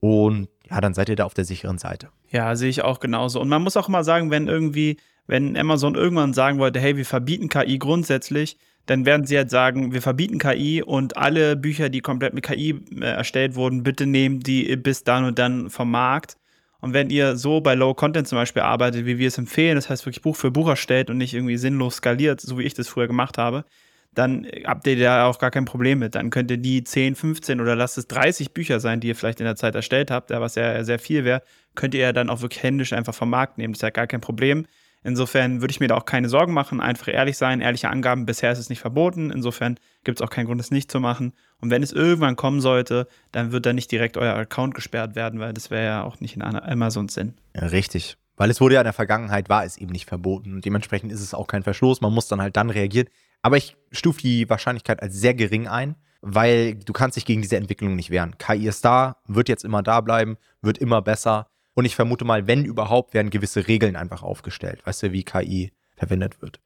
Und 0.00 0.48
ja, 0.68 0.80
dann 0.80 0.94
seid 0.94 1.08
ihr 1.08 1.16
da 1.16 1.24
auf 1.24 1.34
der 1.34 1.44
sicheren 1.44 1.78
Seite. 1.78 2.10
Ja, 2.28 2.54
sehe 2.56 2.68
ich 2.68 2.82
auch 2.82 3.00
genauso. 3.00 3.40
Und 3.40 3.48
man 3.48 3.62
muss 3.62 3.76
auch 3.76 3.88
immer 3.88 4.04
sagen, 4.04 4.30
wenn 4.30 4.48
irgendwie 4.48 4.98
wenn 5.26 5.56
Amazon 5.56 5.94
irgendwann 5.94 6.34
sagen 6.34 6.58
wollte, 6.58 6.80
hey, 6.80 6.96
wir 6.96 7.06
verbieten 7.06 7.48
KI 7.48 7.78
grundsätzlich, 7.78 8.58
dann 8.86 9.06
werden 9.06 9.24
sie 9.26 9.36
halt 9.38 9.50
sagen, 9.50 9.92
wir 9.92 10.02
verbieten 10.02 10.38
KI 10.38 10.82
und 10.82 11.16
alle 11.16 11.56
Bücher, 11.56 11.88
die 11.88 12.00
komplett 12.00 12.34
mit 12.34 12.44
KI 12.44 12.82
äh, 13.00 13.04
erstellt 13.04 13.54
wurden, 13.54 13.82
bitte 13.82 14.06
nehmen 14.06 14.40
die 14.40 14.76
bis 14.76 15.04
dann 15.04 15.24
und 15.24 15.38
dann 15.38 15.70
vom 15.70 15.90
Markt. 15.90 16.36
Und 16.84 16.92
wenn 16.92 17.08
ihr 17.08 17.36
so 17.36 17.62
bei 17.62 17.74
Low 17.74 17.94
Content 17.94 18.28
zum 18.28 18.36
Beispiel 18.36 18.60
arbeitet, 18.60 19.06
wie 19.06 19.16
wir 19.16 19.28
es 19.28 19.38
empfehlen, 19.38 19.76
das 19.76 19.88
heißt 19.88 20.04
wirklich 20.04 20.20
Buch 20.20 20.36
für 20.36 20.50
Buch 20.50 20.68
erstellt 20.68 21.08
und 21.08 21.16
nicht 21.16 21.32
irgendwie 21.32 21.56
sinnlos 21.56 21.96
skaliert, 21.96 22.42
so 22.42 22.58
wie 22.58 22.64
ich 22.64 22.74
das 22.74 22.88
früher 22.88 23.06
gemacht 23.06 23.38
habe, 23.38 23.64
dann 24.12 24.46
habt 24.66 24.86
ihr 24.86 24.98
da 24.98 25.24
auch 25.24 25.38
gar 25.38 25.50
kein 25.50 25.64
Problem 25.64 26.00
mit. 26.00 26.14
Dann 26.14 26.28
könnt 26.28 26.50
ihr 26.50 26.58
die 26.58 26.84
10, 26.84 27.14
15 27.14 27.62
oder 27.62 27.74
lasst 27.74 27.96
es 27.96 28.06
30 28.08 28.52
Bücher 28.52 28.80
sein, 28.80 29.00
die 29.00 29.08
ihr 29.08 29.16
vielleicht 29.16 29.40
in 29.40 29.46
der 29.46 29.56
Zeit 29.56 29.74
erstellt 29.74 30.10
habt, 30.10 30.28
was 30.28 30.56
ja 30.56 30.84
sehr 30.84 30.98
viel 30.98 31.24
wäre, 31.24 31.42
könnt 31.74 31.94
ihr 31.94 32.02
ja 32.02 32.12
dann 32.12 32.28
auch 32.28 32.42
wirklich 32.42 32.62
händisch 32.62 32.92
einfach 32.92 33.14
vom 33.14 33.30
Markt 33.30 33.56
nehmen. 33.56 33.72
Das 33.72 33.78
ist 33.78 33.82
ja 33.82 33.88
gar 33.88 34.06
kein 34.06 34.20
Problem. 34.20 34.66
Insofern 35.02 35.62
würde 35.62 35.72
ich 35.72 35.80
mir 35.80 35.88
da 35.88 35.96
auch 35.96 36.04
keine 36.04 36.28
Sorgen 36.28 36.52
machen, 36.52 36.82
einfach 36.82 37.08
ehrlich 37.08 37.38
sein, 37.38 37.62
ehrliche 37.62 37.88
Angaben. 37.88 38.26
Bisher 38.26 38.52
ist 38.52 38.58
es 38.58 38.68
nicht 38.68 38.80
verboten. 38.80 39.30
Insofern 39.30 39.78
gibt 40.02 40.20
es 40.20 40.22
auch 40.22 40.30
keinen 40.30 40.46
Grund, 40.46 40.60
es 40.60 40.70
nicht 40.70 40.90
zu 40.90 41.00
machen. 41.00 41.32
Und 41.64 41.70
wenn 41.70 41.82
es 41.82 41.92
irgendwann 41.92 42.36
kommen 42.36 42.60
sollte, 42.60 43.08
dann 43.32 43.50
wird 43.50 43.64
da 43.64 43.72
nicht 43.72 43.90
direkt 43.90 44.18
euer 44.18 44.34
Account 44.34 44.74
gesperrt 44.74 45.14
werden, 45.14 45.40
weil 45.40 45.54
das 45.54 45.70
wäre 45.70 45.82
ja 45.82 46.02
auch 46.02 46.20
nicht 46.20 46.36
in 46.36 46.42
Amazons 46.42 47.14
Sinn. 47.14 47.32
Ja, 47.56 47.68
richtig. 47.68 48.18
Weil 48.36 48.50
es 48.50 48.60
wurde 48.60 48.74
ja 48.74 48.82
in 48.82 48.84
der 48.84 48.92
Vergangenheit, 48.92 49.48
war 49.48 49.64
es 49.64 49.78
eben 49.78 49.90
nicht 49.90 50.06
verboten. 50.06 50.52
Und 50.52 50.66
dementsprechend 50.66 51.10
ist 51.10 51.22
es 51.22 51.32
auch 51.32 51.46
kein 51.46 51.62
Verstoß. 51.62 52.02
Man 52.02 52.12
muss 52.12 52.28
dann 52.28 52.42
halt 52.42 52.58
dann 52.58 52.68
reagieren. 52.68 53.08
Aber 53.40 53.56
ich 53.56 53.78
stufe 53.92 54.20
die 54.20 54.50
Wahrscheinlichkeit 54.50 55.02
als 55.02 55.14
sehr 55.14 55.32
gering 55.32 55.66
ein, 55.66 55.96
weil 56.20 56.74
du 56.74 56.92
kannst 56.92 57.16
dich 57.16 57.24
gegen 57.24 57.40
diese 57.40 57.56
Entwicklung 57.56 57.96
nicht 57.96 58.10
wehren. 58.10 58.36
KI 58.36 58.68
ist 58.68 58.84
da, 58.84 59.16
wird 59.26 59.48
jetzt 59.48 59.64
immer 59.64 59.82
da 59.82 60.02
bleiben, 60.02 60.36
wird 60.60 60.76
immer 60.76 61.00
besser. 61.00 61.46
Und 61.72 61.86
ich 61.86 61.96
vermute 61.96 62.26
mal, 62.26 62.46
wenn 62.46 62.66
überhaupt, 62.66 63.14
werden 63.14 63.30
gewisse 63.30 63.66
Regeln 63.68 63.96
einfach 63.96 64.22
aufgestellt, 64.22 64.84
weißt 64.84 65.04
du, 65.04 65.12
wie 65.12 65.24
KI 65.24 65.72
verwendet 65.96 66.42
wird. 66.42 66.60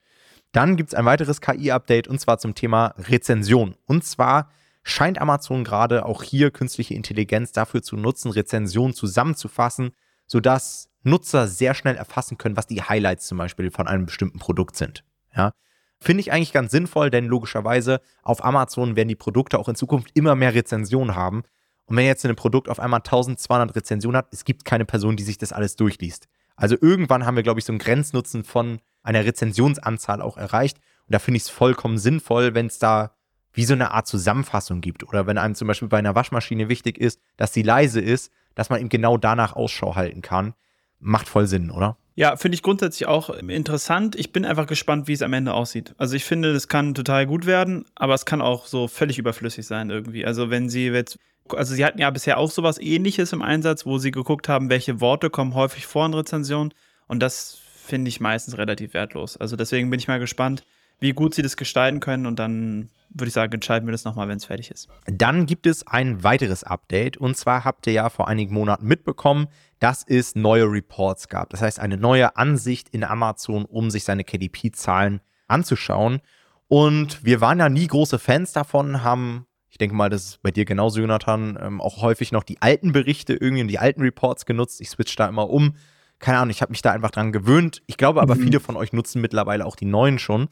Dann 0.51 0.75
gibt 0.75 0.89
es 0.89 0.95
ein 0.95 1.05
weiteres 1.05 1.41
KI-Update 1.41 2.09
und 2.09 2.21
zwar 2.21 2.39
zum 2.39 2.57
Thema 2.57 2.97
Rezension. 2.99 3.77
Und 3.87 4.05
zwar 4.05 4.51
scheint 4.89 5.21
Amazon 5.21 5.65
gerade 5.65 6.07
auch 6.07 6.23
hier 6.23 6.51
künstliche 6.51 6.95
Intelligenz 6.95 7.53
dafür 7.53 7.83
zu 7.83 7.97
nutzen, 7.97 8.31
Rezensionen 8.31 8.95
zusammenzufassen, 8.95 9.91
sodass 10.27 10.91
Nutzer 11.03 11.47
sehr 11.47 11.75
schnell 11.75 11.97
erfassen 11.97 12.39
können, 12.39 12.57
was 12.57 12.67
die 12.67 12.83
Highlights 12.83 13.27
zum 13.27 13.39
Beispiel 13.39 13.71
von 13.71 13.87
einem 13.87 14.07
bestimmten 14.07 14.39
Produkt 14.39 14.77
sind. 14.77 15.05
Ja, 15.35 15.53
Finde 16.01 16.21
ich 16.21 16.33
eigentlich 16.33 16.53
ganz 16.53 16.71
sinnvoll, 16.71 17.11
denn 17.11 17.27
logischerweise 17.27 18.01
auf 18.23 18.45
Amazon 18.45 18.95
werden 18.95 19.09
die 19.09 19.17
Produkte 19.17 19.59
auch 19.59 19.69
in 19.69 19.75
Zukunft 19.75 20.11
immer 20.15 20.37
mehr 20.37 20.55
Rezensionen 20.55 21.17
haben. 21.17 21.43
Und 21.87 21.97
wenn 21.97 22.07
jetzt 22.07 22.25
ein 22.25 22.37
Produkt 22.37 22.69
auf 22.69 22.79
einmal 22.79 22.99
1200 22.99 23.75
Rezensionen 23.75 24.17
hat, 24.17 24.33
es 24.33 24.45
gibt 24.45 24.65
keine 24.65 24.85
Person, 24.85 25.17
die 25.17 25.23
sich 25.23 25.39
das 25.39 25.53
alles 25.53 25.75
durchliest. 25.77 26.29
Also 26.55 26.77
irgendwann 26.81 27.27
haben 27.27 27.37
wir, 27.37 27.43
glaube 27.43 27.61
ich, 27.61 27.65
so 27.65 27.73
einen 27.73 27.79
Grenznutzen 27.79 28.45
von 28.45 28.81
einer 29.03 29.25
Rezensionsanzahl 29.25 30.23
auch 30.23 30.37
erreicht. 30.37 30.79
Und 31.07 31.15
da 31.15 31.19
finde 31.19 31.39
ich 31.39 31.45
es 31.45 31.51
vollkommen 31.51 31.99
sinnvoll, 31.99 32.55
wenn 32.55 32.67
es 32.67 32.79
da 32.79 33.13
wie 33.53 33.65
so 33.65 33.75
eine 33.75 33.93
Art 33.93 34.07
Zusammenfassung 34.07 34.81
gibt. 34.81 35.07
Oder 35.09 35.27
wenn 35.27 35.39
einem 35.39 35.55
zum 35.55 35.69
Beispiel 35.69 35.89
bei 35.89 35.99
einer 35.99 36.15
Waschmaschine 36.15 36.69
wichtig 36.69 36.99
ist, 36.99 37.21
dass 37.37 37.53
sie 37.53 37.63
leise 37.63 38.01
ist, 38.01 38.33
dass 38.55 38.71
man 38.71 38.81
eben 38.81 38.89
genau 38.89 39.17
danach 39.17 39.55
Ausschau 39.55 39.95
halten 39.95 40.23
kann. 40.23 40.55
macht 41.01 41.29
voll 41.29 41.47
Sinn, 41.47 41.71
oder? 41.71 41.97
Ja, 42.17 42.35
finde 42.37 42.57
ich 42.57 42.65
grundsätzlich 42.65 43.07
auch 43.07 43.31
interessant. 43.31 44.17
Ich 44.17 44.33
bin 44.33 44.45
einfach 44.45 44.67
gespannt, 44.67 45.07
wie 45.07 45.13
es 45.13 45.23
am 45.23 45.33
Ende 45.33 45.55
aussieht. 45.55 45.95
Also 45.99 46.17
ich 46.17 46.25
finde, 46.25 46.53
das 46.53 46.67
kann 46.67 46.93
total 46.93 47.27
gut 47.27 47.47
werden, 47.47 47.85
aber 47.95 48.15
es 48.15 48.27
kann 48.27 48.41
auch 48.41 48.67
so 48.67 48.89
völlig 48.89 49.19
überflüssig 49.21 49.65
sein 49.65 49.91
irgendwie. 49.91 50.27
Also 50.27 50.51
wenn 50.51 50.69
sie 50.69 50.89
jetzt, 50.89 51.17
also 51.49 51.77
sie 51.77 51.85
hatten 51.85 52.01
ja 52.01 52.11
bisher 52.11 52.39
auch 52.39 52.51
sowas 52.51 52.81
ähnliches 52.81 53.33
im 53.33 53.41
Einsatz, 53.41 53.87
wo 53.87 53.99
sie 53.99 54.11
geguckt 54.11 54.49
haben, 54.49 54.69
welche 54.69 55.01
Worte 55.01 55.31
kommen 55.31 55.55
häufig 55.55 55.87
vor 55.87 56.07
in 56.07 56.15
Rezensionen 56.15 56.75
und 57.07 57.21
das 57.21 57.61
finde 57.87 58.09
ich 58.09 58.19
meistens 58.19 58.59
relativ 58.59 58.95
wertlos. 58.95 59.37
Also 59.37 59.55
deswegen 59.55 59.89
bin 59.89 60.01
ich 60.01 60.09
mal 60.09 60.19
gespannt, 60.19 60.65
wie 61.01 61.13
gut 61.13 61.35
sie 61.35 61.43
das 61.43 61.57
gestalten 61.57 62.01
können 62.01 62.27
und 62.27 62.39
dann 62.39 62.91
würde 63.11 63.29
ich 63.29 63.35
sagen, 63.35 63.53
entscheiden 63.53 63.87
wir 63.87 63.93
das 63.93 64.05
nochmal, 64.05 64.29
wenn 64.29 64.37
es 64.37 64.45
fertig 64.45 64.71
ist. 64.71 64.89
Dann 65.07 65.47
gibt 65.47 65.67
es 65.67 65.87
ein 65.87 66.23
weiteres 66.23 66.65
Update 66.65 67.17
und 67.17 67.37
zwar 67.37 67.65
habt 67.65 67.87
ihr 67.87 67.93
ja 67.93 68.11
vor 68.11 68.29
einigen 68.29 68.53
Monaten 68.53 68.87
mitbekommen, 68.87 69.49
dass 69.79 70.05
es 70.07 70.35
neue 70.35 70.65
Reports 70.65 71.29
gab. 71.29 71.51
Das 71.51 71.63
heißt, 71.63 71.81
eine 71.81 71.97
neue 71.97 72.37
Ansicht 72.37 72.89
in 72.91 73.05
Amazon, 73.05 73.65
um 73.65 73.91
sich 73.91 74.05
seine 74.05 74.25
KDP-Zahlen 74.25 75.21
anzuschauen. 75.47 76.21
Und 76.67 77.25
wir 77.25 77.41
waren 77.41 77.59
ja 77.59 77.69
nie 77.69 77.87
große 77.87 78.19
Fans 78.19 78.53
davon, 78.53 79.03
haben, 79.03 79.47
ich 79.71 79.79
denke 79.79 79.97
mal, 79.97 80.11
das 80.11 80.25
ist 80.25 80.43
bei 80.43 80.51
dir 80.51 80.65
genauso, 80.65 81.01
Jonathan, 81.01 81.59
ähm, 81.61 81.81
auch 81.81 82.03
häufig 82.03 82.33
noch 82.33 82.45
die 82.45 82.61
alten 82.61 82.93
Berichte 82.93 83.35
irgendwie 83.35 83.63
und 83.63 83.69
die 83.69 83.79
alten 83.79 84.03
Reports 84.03 84.45
genutzt. 84.45 84.81
Ich 84.81 84.91
switch 84.91 85.17
da 85.17 85.29
immer 85.29 85.49
um. 85.49 85.77
Keine 86.19 86.39
Ahnung, 86.39 86.51
ich 86.51 86.61
habe 86.61 86.73
mich 86.73 86.83
da 86.83 86.93
einfach 86.93 87.13
dran 87.13 87.33
gewöhnt. 87.33 87.83
Ich 87.87 87.97
glaube 87.97 88.21
aber, 88.21 88.35
mhm. 88.35 88.43
viele 88.43 88.61
von 88.61 88.77
euch 88.77 88.93
nutzen 88.93 89.23
mittlerweile 89.23 89.65
auch 89.65 89.77
die 89.77 89.87
neuen 89.87 90.19
schon. 90.19 90.49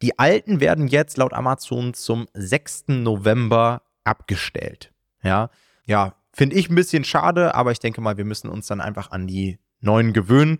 Die 0.00 0.18
alten 0.18 0.60
werden 0.60 0.88
jetzt 0.88 1.16
laut 1.16 1.32
Amazon 1.32 1.94
zum 1.94 2.26
6. 2.34 2.84
November 2.88 3.82
abgestellt. 4.04 4.92
Ja, 5.22 5.50
ja, 5.84 6.14
finde 6.32 6.56
ich 6.56 6.70
ein 6.70 6.74
bisschen 6.74 7.04
schade, 7.04 7.54
aber 7.54 7.72
ich 7.72 7.78
denke 7.78 8.00
mal, 8.00 8.16
wir 8.16 8.24
müssen 8.24 8.48
uns 8.48 8.66
dann 8.66 8.80
einfach 8.80 9.10
an 9.10 9.26
die 9.26 9.58
neuen 9.80 10.12
gewöhnen. 10.12 10.58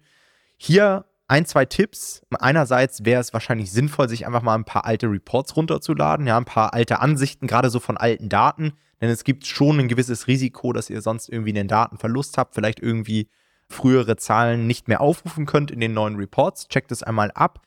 Hier 0.57 1.07
ein, 1.29 1.47
zwei 1.47 1.65
Tipps. 1.65 2.23
Einerseits 2.31 3.05
wäre 3.05 3.21
es 3.21 3.33
wahrscheinlich 3.33 3.73
sinnvoll, 3.73 4.09
sich 4.09 4.27
einfach 4.27 4.43
mal 4.43 4.55
ein 4.55 4.65
paar 4.65 4.85
alte 4.85 5.07
Reports 5.07 5.57
runterzuladen, 5.57 6.27
ja, 6.27 6.37
ein 6.37 6.45
paar 6.45 6.75
alte 6.75 7.01
Ansichten, 7.01 7.47
gerade 7.47 7.71
so 7.71 7.81
von 7.81 7.97
alten 7.97 8.29
Daten, 8.29 8.75
denn 9.01 9.11
es 9.11 9.25
gibt 9.25 9.47
schon 9.47 9.81
ein 9.81 9.89
gewisses 9.89 10.27
Risiko, 10.27 10.73
dass 10.73 10.91
ihr 10.91 11.01
sonst 11.01 11.29
irgendwie 11.29 11.59
einen 11.59 11.69
Datenverlust 11.69 12.39
habt, 12.39 12.55
vielleicht 12.55 12.81
irgendwie 12.81 13.29
frühere 13.69 14.17
Zahlen 14.17 14.67
nicht 14.67 14.89
mehr 14.89 15.01
aufrufen 15.01 15.47
könnt 15.47 15.71
in 15.71 15.81
den 15.81 15.95
neuen 15.95 16.17
Reports. 16.17 16.69
Checkt 16.69 16.93
es 16.93 17.03
einmal 17.03 17.31
ab. 17.33 17.63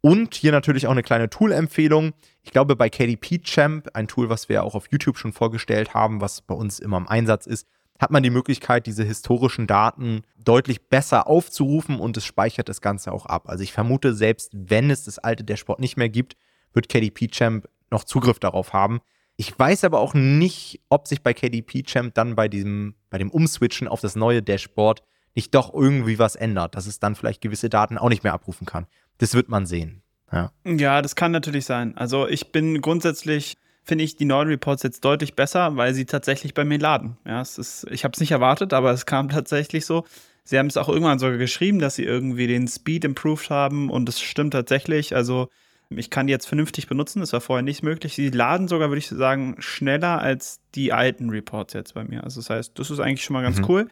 Und 0.00 0.34
hier 0.34 0.52
natürlich 0.52 0.86
auch 0.86 0.92
eine 0.92 1.02
kleine 1.02 1.28
Tool-Empfehlung. 1.28 2.12
Ich 2.42 2.52
glaube, 2.52 2.76
bei 2.76 2.88
KDP 2.88 3.40
Champ, 3.42 3.88
ein 3.94 4.06
Tool, 4.06 4.28
was 4.28 4.48
wir 4.48 4.62
auch 4.62 4.74
auf 4.74 4.86
YouTube 4.90 5.18
schon 5.18 5.32
vorgestellt 5.32 5.94
haben, 5.94 6.20
was 6.20 6.40
bei 6.40 6.54
uns 6.54 6.78
immer 6.78 6.96
im 6.98 7.08
Einsatz 7.08 7.46
ist, 7.46 7.66
hat 7.98 8.12
man 8.12 8.22
die 8.22 8.30
Möglichkeit, 8.30 8.86
diese 8.86 9.02
historischen 9.02 9.66
Daten 9.66 10.22
deutlich 10.38 10.88
besser 10.88 11.26
aufzurufen 11.26 11.98
und 11.98 12.16
es 12.16 12.24
speichert 12.24 12.68
das 12.68 12.80
Ganze 12.80 13.10
auch 13.10 13.26
ab. 13.26 13.48
Also 13.48 13.64
ich 13.64 13.72
vermute, 13.72 14.14
selbst 14.14 14.52
wenn 14.54 14.90
es 14.90 15.04
das 15.04 15.18
alte 15.18 15.42
Dashboard 15.42 15.80
nicht 15.80 15.96
mehr 15.96 16.08
gibt, 16.08 16.36
wird 16.72 16.88
KDP 16.88 17.28
Champ 17.28 17.68
noch 17.90 18.04
Zugriff 18.04 18.38
darauf 18.38 18.72
haben. 18.72 19.00
Ich 19.36 19.56
weiß 19.56 19.84
aber 19.84 19.98
auch 20.00 20.14
nicht, 20.14 20.80
ob 20.88 21.08
sich 21.08 21.22
bei 21.22 21.34
KDP 21.34 21.82
Champ 21.82 22.14
dann 22.14 22.36
bei 22.36 22.48
diesem, 22.48 22.94
bei 23.10 23.18
dem 23.18 23.30
Umswitchen 23.30 23.88
auf 23.88 24.00
das 24.00 24.14
neue 24.14 24.42
Dashboard 24.42 25.02
nicht 25.34 25.54
doch 25.54 25.72
irgendwie 25.72 26.18
was 26.18 26.34
ändert, 26.34 26.74
dass 26.74 26.86
es 26.86 26.98
dann 26.98 27.14
vielleicht 27.14 27.40
gewisse 27.40 27.68
Daten 27.68 27.98
auch 27.98 28.08
nicht 28.08 28.24
mehr 28.24 28.32
abrufen 28.32 28.66
kann. 28.66 28.86
Das 29.18 29.34
wird 29.34 29.48
man 29.48 29.66
sehen. 29.66 30.02
Ja. 30.32 30.52
ja, 30.64 31.02
das 31.02 31.16
kann 31.16 31.32
natürlich 31.32 31.64
sein. 31.64 31.96
Also 31.96 32.28
ich 32.28 32.52
bin 32.52 32.80
grundsätzlich, 32.82 33.56
finde 33.82 34.04
ich 34.04 34.16
die 34.16 34.26
neuen 34.26 34.48
Reports 34.48 34.82
jetzt 34.82 35.04
deutlich 35.04 35.34
besser, 35.34 35.76
weil 35.76 35.94
sie 35.94 36.04
tatsächlich 36.04 36.52
bei 36.54 36.64
mir 36.64 36.78
laden. 36.78 37.16
Ja, 37.26 37.40
es 37.40 37.56
ist, 37.56 37.86
ich 37.90 38.04
habe 38.04 38.12
es 38.12 38.20
nicht 38.20 38.32
erwartet, 38.32 38.72
aber 38.74 38.90
es 38.92 39.06
kam 39.06 39.28
tatsächlich 39.30 39.86
so. 39.86 40.04
Sie 40.44 40.58
haben 40.58 40.66
es 40.66 40.76
auch 40.76 40.88
irgendwann 40.88 41.18
sogar 41.18 41.38
geschrieben, 41.38 41.78
dass 41.78 41.96
sie 41.96 42.04
irgendwie 42.04 42.46
den 42.46 42.68
Speed 42.68 43.04
improved 43.04 43.50
haben 43.50 43.90
und 43.90 44.08
es 44.08 44.20
stimmt 44.20 44.52
tatsächlich. 44.52 45.14
Also 45.14 45.48
ich 45.90 46.10
kann 46.10 46.26
die 46.26 46.30
jetzt 46.32 46.46
vernünftig 46.46 46.86
benutzen, 46.86 47.20
das 47.20 47.32
war 47.32 47.40
vorher 47.40 47.62
nicht 47.62 47.82
möglich. 47.82 48.14
Sie 48.14 48.28
laden 48.28 48.68
sogar, 48.68 48.88
würde 48.90 48.98
ich 48.98 49.08
sagen, 49.08 49.56
schneller 49.58 50.20
als 50.20 50.60
die 50.74 50.92
alten 50.92 51.30
Reports 51.30 51.72
jetzt 51.72 51.94
bei 51.94 52.04
mir. 52.04 52.24
Also 52.24 52.40
das 52.40 52.50
heißt, 52.50 52.78
das 52.78 52.90
ist 52.90 53.00
eigentlich 53.00 53.24
schon 53.24 53.34
mal 53.34 53.42
ganz 53.42 53.58
mhm. 53.58 53.66
cool. 53.68 53.88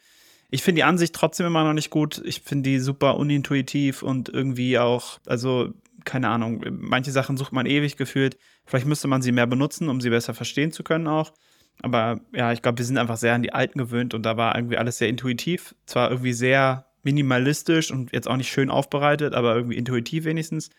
Ich 0.51 0.63
finde 0.63 0.81
die 0.81 0.85
Ansicht 0.85 1.15
trotzdem 1.15 1.47
immer 1.47 1.65
noch 1.65 1.73
nicht 1.73 1.91
gut. 1.91 2.23
Ich 2.25 2.43
finde 2.43 2.71
die 2.71 2.79
super 2.79 3.17
unintuitiv 3.17 4.03
und 4.03 4.29
irgendwie 4.29 4.79
auch, 4.79 5.19
also 5.27 5.73
keine 6.05 6.29
Ahnung, 6.29 6.65
manche 6.71 7.11
Sachen 7.11 7.37
sucht 7.37 7.53
man 7.53 7.67
ewig 7.67 7.97
gefühlt. 7.97 8.39
Vielleicht 8.65 8.87
müsste 8.87 9.09
man 9.09 9.23
sie 9.23 9.33
mehr 9.33 9.47
benutzen, 9.47 9.89
um 9.89 10.01
sie 10.01 10.11
besser 10.11 10.35
verstehen 10.35 10.73
zu 10.73 10.85
können 10.85 11.09
auch. 11.09 11.33
Aber 11.83 12.21
ja, 12.33 12.53
ich 12.53 12.63
glaube, 12.63 12.79
wir 12.79 12.85
sind 12.85 12.97
einfach 12.97 13.17
sehr 13.17 13.35
an 13.35 13.43
die 13.43 13.53
Alten 13.53 13.79
gewöhnt 13.79 14.15
und 14.15 14.23
da 14.23 14.37
war 14.37 14.57
irgendwie 14.57 14.79
alles 14.79 14.99
sehr 14.99 15.09
intuitiv. 15.09 15.75
Zwar 15.85 16.11
irgendwie 16.11 16.33
sehr 16.33 16.87
minimalistisch 17.03 17.91
und 17.91 18.13
jetzt 18.13 18.29
auch 18.29 18.37
nicht 18.37 18.51
schön 18.51 18.71
aufbereitet, 18.71 19.35
aber 19.35 19.55
irgendwie 19.55 19.77
intuitiv 19.77 20.25
wenigstens. 20.25 20.71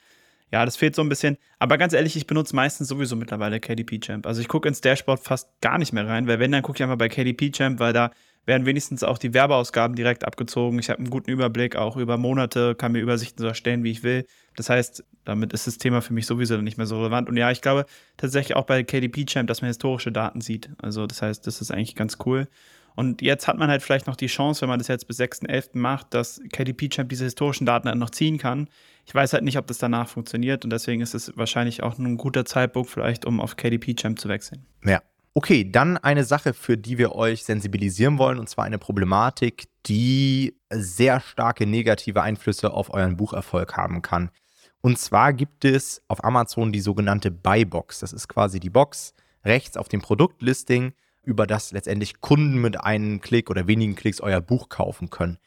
Ja, 0.51 0.63
das 0.65 0.77
fehlt 0.77 0.95
so 0.95 1.01
ein 1.01 1.09
bisschen. 1.09 1.37
Aber 1.59 1.77
ganz 1.77 1.93
ehrlich, 1.93 2.15
ich 2.15 2.25
benutze 2.25 2.55
meistens 2.55 2.87
sowieso 2.87 3.15
mittlerweile 3.15 3.59
KDP 3.59 3.99
Champ. 3.99 4.25
Also 4.25 4.39
ich 4.39 4.47
gucke 4.47 4.67
ins 4.67 4.81
Dashboard 4.81 5.19
fast 5.19 5.49
gar 5.61 5.77
nicht 5.77 5.91
mehr 5.91 6.07
rein, 6.07 6.27
weil 6.27 6.39
wenn, 6.39 6.51
dann 6.51 6.61
gucke 6.61 6.77
ich 6.77 6.83
einfach 6.83 6.97
bei 6.97 7.09
KDP 7.09 7.51
Champ, 7.51 7.79
weil 7.79 7.93
da 7.93 8.11
werden 8.47 8.65
wenigstens 8.65 9.03
auch 9.03 9.17
die 9.17 9.33
Werbeausgaben 9.33 9.95
direkt 9.95 10.25
abgezogen. 10.25 10.79
Ich 10.79 10.89
habe 10.89 10.99
einen 10.99 11.09
guten 11.09 11.29
Überblick, 11.29 11.75
auch 11.75 11.97
über 11.97 12.17
Monate, 12.17 12.75
kann 12.75 12.93
mir 12.93 12.99
Übersichten 12.99 13.41
so 13.41 13.47
erstellen, 13.47 13.83
wie 13.83 13.91
ich 13.91 14.03
will. 14.03 14.25
Das 14.55 14.69
heißt, 14.69 15.03
damit 15.25 15.51
ist 15.51 15.67
das 15.67 15.77
Thema 15.77 16.01
für 16.01 16.13
mich 16.13 16.25
sowieso 16.25 16.57
nicht 16.57 16.77
mehr 16.77 16.87
so 16.87 16.97
relevant. 16.97 17.27
Und 17.27 17.35
ja, 17.35 17.51
ich 17.51 17.61
glaube 17.61 17.85
tatsächlich 18.15 18.55
auch 18.55 18.65
bei 18.65 18.83
KDP 18.83 19.25
Champ, 19.25 19.47
dass 19.47 19.61
man 19.61 19.67
historische 19.67 20.13
Daten 20.13 20.39
sieht. 20.39 20.69
Also 20.81 21.05
das 21.05 21.21
heißt, 21.21 21.45
das 21.45 21.61
ist 21.61 21.71
eigentlich 21.71 21.95
ganz 21.95 22.17
cool. 22.25 22.47
Und 22.95 23.21
jetzt 23.21 23.47
hat 23.47 23.59
man 23.59 23.69
halt 23.69 23.83
vielleicht 23.83 24.07
noch 24.07 24.15
die 24.15 24.25
Chance, 24.25 24.61
wenn 24.61 24.69
man 24.69 24.79
das 24.79 24.87
jetzt 24.87 25.07
bis 25.07 25.19
6.11. 25.19 25.71
macht, 25.73 26.13
dass 26.13 26.41
KDP 26.51 26.89
Champ 26.89 27.09
diese 27.09 27.25
historischen 27.25 27.65
Daten 27.65 27.87
dann 27.87 27.99
noch 27.99 28.09
ziehen 28.09 28.39
kann. 28.39 28.69
Ich 29.05 29.13
weiß 29.13 29.33
halt 29.33 29.43
nicht, 29.43 29.57
ob 29.57 29.67
das 29.67 29.77
danach 29.77 30.07
funktioniert 30.07 30.63
und 30.63 30.71
deswegen 30.71 31.01
ist 31.01 31.13
es 31.13 31.31
wahrscheinlich 31.37 31.83
auch 31.83 31.99
ein 31.99 32.17
guter 32.17 32.45
Zeitpunkt 32.45 32.89
vielleicht, 32.89 33.25
um 33.25 33.39
auf 33.39 33.57
KDP 33.57 33.93
Champ 33.93 34.19
zu 34.19 34.29
wechseln. 34.29 34.65
Ja, 34.83 35.01
Okay, 35.37 35.69
dann 35.69 35.97
eine 35.97 36.23
Sache, 36.23 36.51
für 36.55 36.79
die 36.79 36.97
wir 36.97 37.13
euch 37.13 37.43
sensibilisieren 37.43 38.17
wollen, 38.17 38.39
und 38.39 38.49
zwar 38.49 38.65
eine 38.65 38.79
Problematik, 38.79 39.67
die 39.85 40.57
sehr 40.71 41.19
starke 41.19 41.67
negative 41.67 42.23
Einflüsse 42.23 42.73
auf 42.73 42.91
euren 42.91 43.17
Bucherfolg 43.17 43.77
haben 43.77 44.01
kann. 44.01 44.31
Und 44.81 44.97
zwar 44.97 45.33
gibt 45.33 45.63
es 45.63 46.01
auf 46.07 46.23
Amazon 46.23 46.71
die 46.71 46.79
sogenannte 46.79 47.29
Buybox. 47.29 47.99
Das 47.99 48.13
ist 48.13 48.27
quasi 48.27 48.59
die 48.59 48.71
Box 48.71 49.13
rechts 49.45 49.77
auf 49.77 49.89
dem 49.89 50.01
Produktlisting, 50.01 50.93
über 51.21 51.45
das 51.45 51.71
letztendlich 51.71 52.19
Kunden 52.19 52.59
mit 52.59 52.81
einem 52.81 53.21
Klick 53.21 53.51
oder 53.51 53.67
wenigen 53.67 53.93
Klicks 53.93 54.21
euer 54.21 54.41
Buch 54.41 54.69
kaufen 54.69 55.11
können. 55.11 55.37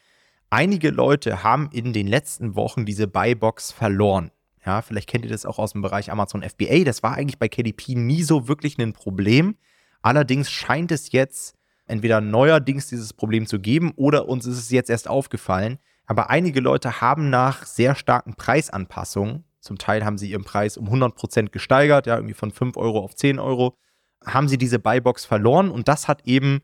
Einige 0.50 0.90
Leute 0.90 1.42
haben 1.42 1.68
in 1.72 1.92
den 1.92 2.06
letzten 2.06 2.54
Wochen 2.54 2.86
diese 2.86 3.08
Buybox 3.08 3.72
verloren. 3.72 4.30
Ja, 4.64 4.82
vielleicht 4.82 5.08
kennt 5.08 5.24
ihr 5.24 5.32
das 5.32 5.46
auch 5.46 5.58
aus 5.58 5.72
dem 5.72 5.82
Bereich 5.82 6.12
Amazon 6.12 6.44
FBA. 6.44 6.84
Das 6.84 7.02
war 7.02 7.14
eigentlich 7.14 7.40
bei 7.40 7.48
KDP 7.48 7.96
nie 7.96 8.22
so 8.22 8.46
wirklich 8.46 8.78
ein 8.78 8.92
Problem. 8.92 9.56
Allerdings 10.02 10.50
scheint 10.50 10.92
es 10.92 11.12
jetzt 11.12 11.54
entweder 11.86 12.20
neuerdings 12.20 12.88
dieses 12.88 13.12
Problem 13.12 13.46
zu 13.46 13.58
geben 13.58 13.92
oder 13.96 14.28
uns 14.28 14.46
ist 14.46 14.58
es 14.58 14.70
jetzt 14.70 14.90
erst 14.90 15.08
aufgefallen. 15.08 15.78
Aber 16.06 16.30
einige 16.30 16.60
Leute 16.60 17.00
haben 17.00 17.30
nach 17.30 17.66
sehr 17.66 17.94
starken 17.94 18.34
Preisanpassungen, 18.34 19.44
zum 19.60 19.78
Teil 19.78 20.04
haben 20.04 20.18
sie 20.18 20.30
ihren 20.30 20.44
Preis 20.44 20.76
um 20.76 20.88
100% 20.88 21.50
gesteigert, 21.50 22.06
ja, 22.06 22.16
irgendwie 22.16 22.34
von 22.34 22.50
5 22.50 22.76
Euro 22.76 23.00
auf 23.00 23.14
10 23.14 23.38
Euro, 23.38 23.76
haben 24.24 24.48
sie 24.48 24.58
diese 24.58 24.78
Buybox 24.78 25.24
verloren 25.24 25.70
und 25.70 25.86
das 25.88 26.08
hat 26.08 26.26
eben 26.26 26.60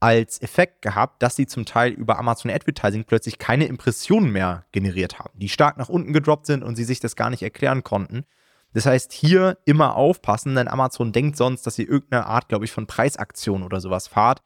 als 0.00 0.40
Effekt 0.40 0.82
gehabt, 0.82 1.22
dass 1.22 1.36
sie 1.36 1.46
zum 1.46 1.64
Teil 1.64 1.92
über 1.92 2.18
Amazon 2.18 2.50
Advertising 2.50 3.04
plötzlich 3.04 3.38
keine 3.38 3.66
Impressionen 3.66 4.30
mehr 4.30 4.64
generiert 4.72 5.18
haben, 5.18 5.36
die 5.38 5.48
stark 5.48 5.76
nach 5.76 5.88
unten 5.88 6.12
gedroppt 6.12 6.46
sind 6.46 6.62
und 6.62 6.76
sie 6.76 6.84
sich 6.84 7.00
das 7.00 7.16
gar 7.16 7.30
nicht 7.30 7.42
erklären 7.42 7.82
konnten. 7.82 8.24
Das 8.74 8.86
heißt, 8.86 9.12
hier 9.12 9.58
immer 9.64 9.96
aufpassen, 9.96 10.54
denn 10.54 10.68
Amazon 10.68 11.12
denkt 11.12 11.36
sonst, 11.36 11.66
dass 11.66 11.78
ihr 11.78 11.88
irgendeine 11.88 12.26
Art, 12.26 12.48
glaube 12.48 12.64
ich, 12.64 12.72
von 12.72 12.86
Preisaktion 12.86 13.62
oder 13.62 13.80
sowas 13.80 14.08
fahrt. 14.08 14.42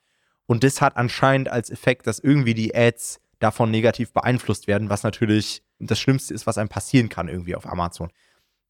Und 0.46 0.64
das 0.64 0.80
hat 0.80 0.96
anscheinend 0.96 1.48
als 1.48 1.70
Effekt, 1.70 2.06
dass 2.06 2.18
irgendwie 2.18 2.54
die 2.54 2.74
Ads 2.74 3.20
davon 3.38 3.70
negativ 3.70 4.12
beeinflusst 4.12 4.68
werden, 4.68 4.90
was 4.90 5.02
natürlich 5.02 5.64
das 5.78 5.98
Schlimmste 5.98 6.34
ist, 6.34 6.46
was 6.46 6.58
einem 6.58 6.68
passieren 6.68 7.08
kann 7.08 7.28
irgendwie 7.28 7.56
auf 7.56 7.66
Amazon. 7.66 8.10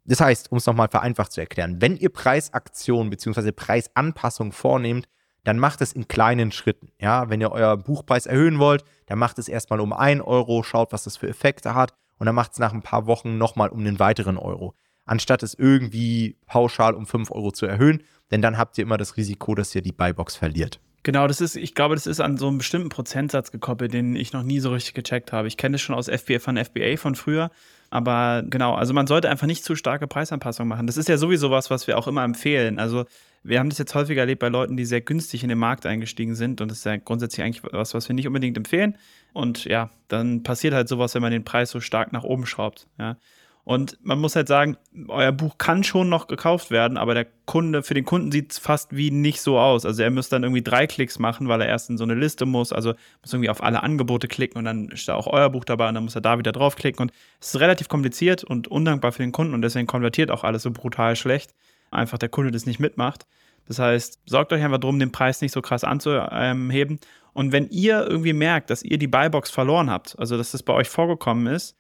Das 0.05 0.21
heißt, 0.21 0.51
um 0.51 0.59
es 0.59 0.67
nochmal 0.67 0.89
vereinfacht 0.89 1.33
zu 1.33 1.41
erklären, 1.41 1.81
wenn 1.81 1.97
ihr 1.97 2.09
Preisaktionen 2.09 3.11
bzw. 3.11 3.53
Preisanpassungen 3.53 4.53
vornehmt, 4.53 5.09
dann 5.45 5.59
macht 5.59 5.81
es 5.81 5.93
in 5.93 6.09
kleinen 6.09 6.53
Schritten. 6.53 6.93
Ja, 6.99 7.29
wenn 7.29 7.41
ihr 7.41 7.53
euer 7.53 7.77
Buchpreis 7.77 8.27
erhöhen 8.27 8.59
wollt, 8.59 8.85
dann 9.07 9.19
macht 9.19 9.39
es 9.39 9.49
erstmal 9.49 9.81
um 9.81 9.93
1 9.93 10.23
Euro, 10.23 10.63
schaut, 10.63 10.93
was 10.93 11.05
das 11.05 11.17
für 11.17 11.29
Effekte 11.29 11.75
hat 11.75 11.95
und 12.19 12.27
dann 12.27 12.35
macht 12.35 12.53
es 12.53 12.59
nach 12.59 12.73
ein 12.73 12.83
paar 12.83 13.07
Wochen 13.07 13.39
nochmal 13.39 13.69
um 13.69 13.81
einen 13.81 13.99
weiteren 13.99 14.39
Euro 14.39 14.75
anstatt 15.05 15.43
es 15.43 15.55
irgendwie 15.55 16.37
pauschal 16.47 16.95
um 16.95 17.07
5 17.07 17.31
Euro 17.31 17.53
zu 17.53 17.67
erhöhen, 17.67 18.03
denn 18.31 18.43
dann 18.43 18.59
habt 18.59 18.79
ihr 18.79 18.83
immer 18.83 18.99
das 18.99 19.17
Risiko, 19.17 19.55
dass 19.55 19.75
ihr 19.75 19.83
die 19.83 19.93
Buybox 19.93 20.37
verliert. 20.37 20.81
Genau, 21.05 21.27
das 21.27 21.41
ist, 21.41 21.57
ich 21.57 21.75
glaube, 21.75 21.97
das 21.97 22.07
ist 22.07 22.21
an 22.21 22.37
so 22.37 22.47
einen 22.47 22.59
bestimmten 22.59 22.89
Prozentsatz 22.89 23.51
gekoppelt, 23.51 23.93
den 23.93 24.15
ich 24.15 24.33
noch 24.33 24.45
nie 24.45 24.61
so 24.61 24.71
richtig 24.71 24.95
gecheckt 24.95 25.33
habe. 25.33 25.49
Ich 25.49 25.57
kenne 25.57 25.73
das 25.73 25.81
schon 25.81 25.97
aus 25.97 26.09
FBA 26.09 26.39
von 26.39 26.57
FBA 26.57 26.97
von 26.97 27.17
früher, 27.17 27.51
aber 27.91 28.45
genau, 28.47 28.75
also 28.75 28.95
man 28.95 29.09
sollte 29.09 29.29
einfach 29.29 29.49
nicht 29.49 29.65
zu 29.65 29.75
starke 29.75 30.07
Preisanpassungen 30.07 30.69
machen. 30.69 30.87
Das 30.87 30.97
ist 30.97 31.09
ja 31.09 31.19
sowieso 31.19 31.51
was, 31.51 31.71
was 31.71 31.89
wir 31.89 31.99
auch 31.99 32.07
immer 32.07 32.23
empfehlen. 32.23 32.79
Also 32.79 33.05
wir 33.43 33.59
haben 33.59 33.69
das 33.69 33.79
jetzt 33.79 33.97
häufiger 33.97 34.21
erlebt 34.21 34.39
bei 34.39 34.49
Leuten, 34.49 34.77
die 34.77 34.85
sehr 34.85 35.01
günstig 35.01 35.43
in 35.43 35.49
den 35.49 35.59
Markt 35.59 35.87
eingestiegen 35.87 36.37
sind 36.37 36.61
und 36.61 36.71
das 36.71 36.79
ist 36.79 36.85
ja 36.85 36.97
grundsätzlich 36.97 37.45
eigentlich 37.45 37.65
was, 37.73 37.95
was 37.95 38.09
wir 38.09 38.15
nicht 38.15 38.29
unbedingt 38.29 38.57
empfehlen. 38.57 38.97
Und 39.33 39.65
ja, 39.65 39.91
dann 40.07 40.45
passiert 40.45 40.73
halt 40.73 40.89
sowas, 40.89 41.17
wenn 41.17 41.23
man 41.23 41.33
den 41.33 41.45
Preis 41.45 41.71
so 41.71 41.81
stark 41.81 42.13
nach 42.13 42.23
oben 42.23 42.47
schraubt. 42.47 42.87
Ja. 42.99 43.17
Und 43.65 43.97
man 44.03 44.19
muss 44.19 44.35
halt 44.35 44.49
sagen, 44.49 44.77
euer 45.07 45.31
Buch 45.31 45.57
kann 45.57 45.85
schon 45.85 46.09
noch 46.09 46.27
gekauft 46.27 46.73
werden, 46.73 46.97
aber 46.97 47.15
der 47.15 47.29
Kunde, 47.47 47.85
für 47.85 47.95
den 47.95 48.05
Kunden 48.05 48.33
sieht 48.33 48.51
es 48.51 48.59
fast 48.59 48.97
wie 48.97 49.13
nicht 49.13 49.41
so 49.41 49.57
aus. 49.57 49.87
Also 49.87 50.03
er 50.03 50.11
müsste 50.11 50.35
dann 50.35 50.43
irgendwie 50.43 50.63
drei 50.63 50.89
Klicks 50.89 51.21
machen, 51.21 51.47
weil 51.47 51.61
er 51.61 51.69
erst 51.69 51.89
in 51.89 51.97
so 51.97 52.03
eine 52.03 52.15
Liste 52.15 52.45
muss, 52.45 52.73
also 52.73 52.95
muss 53.21 53.33
irgendwie 53.33 53.51
auf 53.51 53.63
alle 53.63 53.85
Angebote 53.85 54.27
klicken 54.27 54.59
und 54.59 54.65
dann 54.65 54.89
ist 54.89 55.07
da 55.07 55.15
auch 55.15 55.29
euer 55.29 55.49
Buch 55.49 55.65
dabei 55.65 55.89
und 55.89 55.95
dann 55.95 56.03
muss 56.03 56.17
er 56.17 56.21
da 56.21 56.39
wieder 56.39 56.51
draufklicken. 56.51 57.03
Und 57.03 57.13
es 57.41 57.55
ist 57.55 57.61
relativ 57.61 57.89
kompliziert 57.89 58.43
und 58.43 58.67
undankbar 58.67 59.13
für 59.13 59.23
den 59.23 59.31
Kunden 59.31 59.55
und 59.55 59.63
deswegen 59.63 59.87
konvertiert 59.87 60.33
auch 60.33 60.43
alles 60.43 60.63
so 60.63 60.73
brutal 60.73 61.15
schlecht. 61.15 61.55
Einfach 61.93 62.19
der 62.19 62.31
Kunde 62.31 62.51
das 62.51 62.67
nicht 62.67 62.81
mitmacht. 62.81 63.27
Das 63.69 63.79
heißt, 63.79 64.23
sorgt 64.27 64.53
euch 64.53 64.65
einfach 64.65 64.79
darum, 64.79 64.99
den 64.99 65.13
Preis 65.13 65.41
nicht 65.41 65.53
so 65.53 65.63
krass 65.63 65.85
anzuheben. 65.85 66.99
Und 67.33 67.53
wenn 67.53 67.69
ihr 67.69 68.05
irgendwie 68.09 68.33
merkt, 68.33 68.71
dass 68.71 68.83
ihr 68.83 68.99
die 68.99 69.07
Buybox 69.07 69.51
verloren 69.51 69.89
habt, 69.89 70.19
also 70.19 70.37
dass 70.37 70.51
das 70.51 70.65
bei 70.65 70.73
euch 70.73 70.89
vorgekommen 70.89 71.47
ist, 71.47 71.77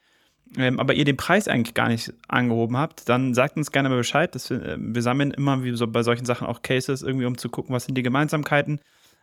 ähm, 0.57 0.81
aber 0.81 0.95
ihr 0.95 1.05
den 1.05 1.17
Preis 1.17 1.49
eigentlich 1.49 1.75
gar 1.75 1.89
nicht 1.89 2.13
angehoben 2.29 2.77
habt, 2.77 3.09
dann 3.09 3.35
sagt 3.35 3.57
uns 3.57 3.73
gerne 3.73 3.89
mal 3.89 3.97
Bescheid. 3.97 4.35
Wir, 4.49 4.63
äh, 4.63 4.77
wir 4.79 5.03
sammeln 5.03 5.31
immer 5.31 5.65
wie 5.65 5.75
so 5.77 5.87
bei 5.87 6.03
solchen 6.03 6.25
Sachen 6.25 6.47
auch 6.47 6.63
Cases, 6.63 7.03
irgendwie 7.03 7.27
um 7.27 7.39
zu 7.39 7.49
gucken, 7.49 7.75
was 7.75 7.85
sind 7.85 7.97
die 7.97 8.03
Gemeinsamkeiten. 8.03 8.81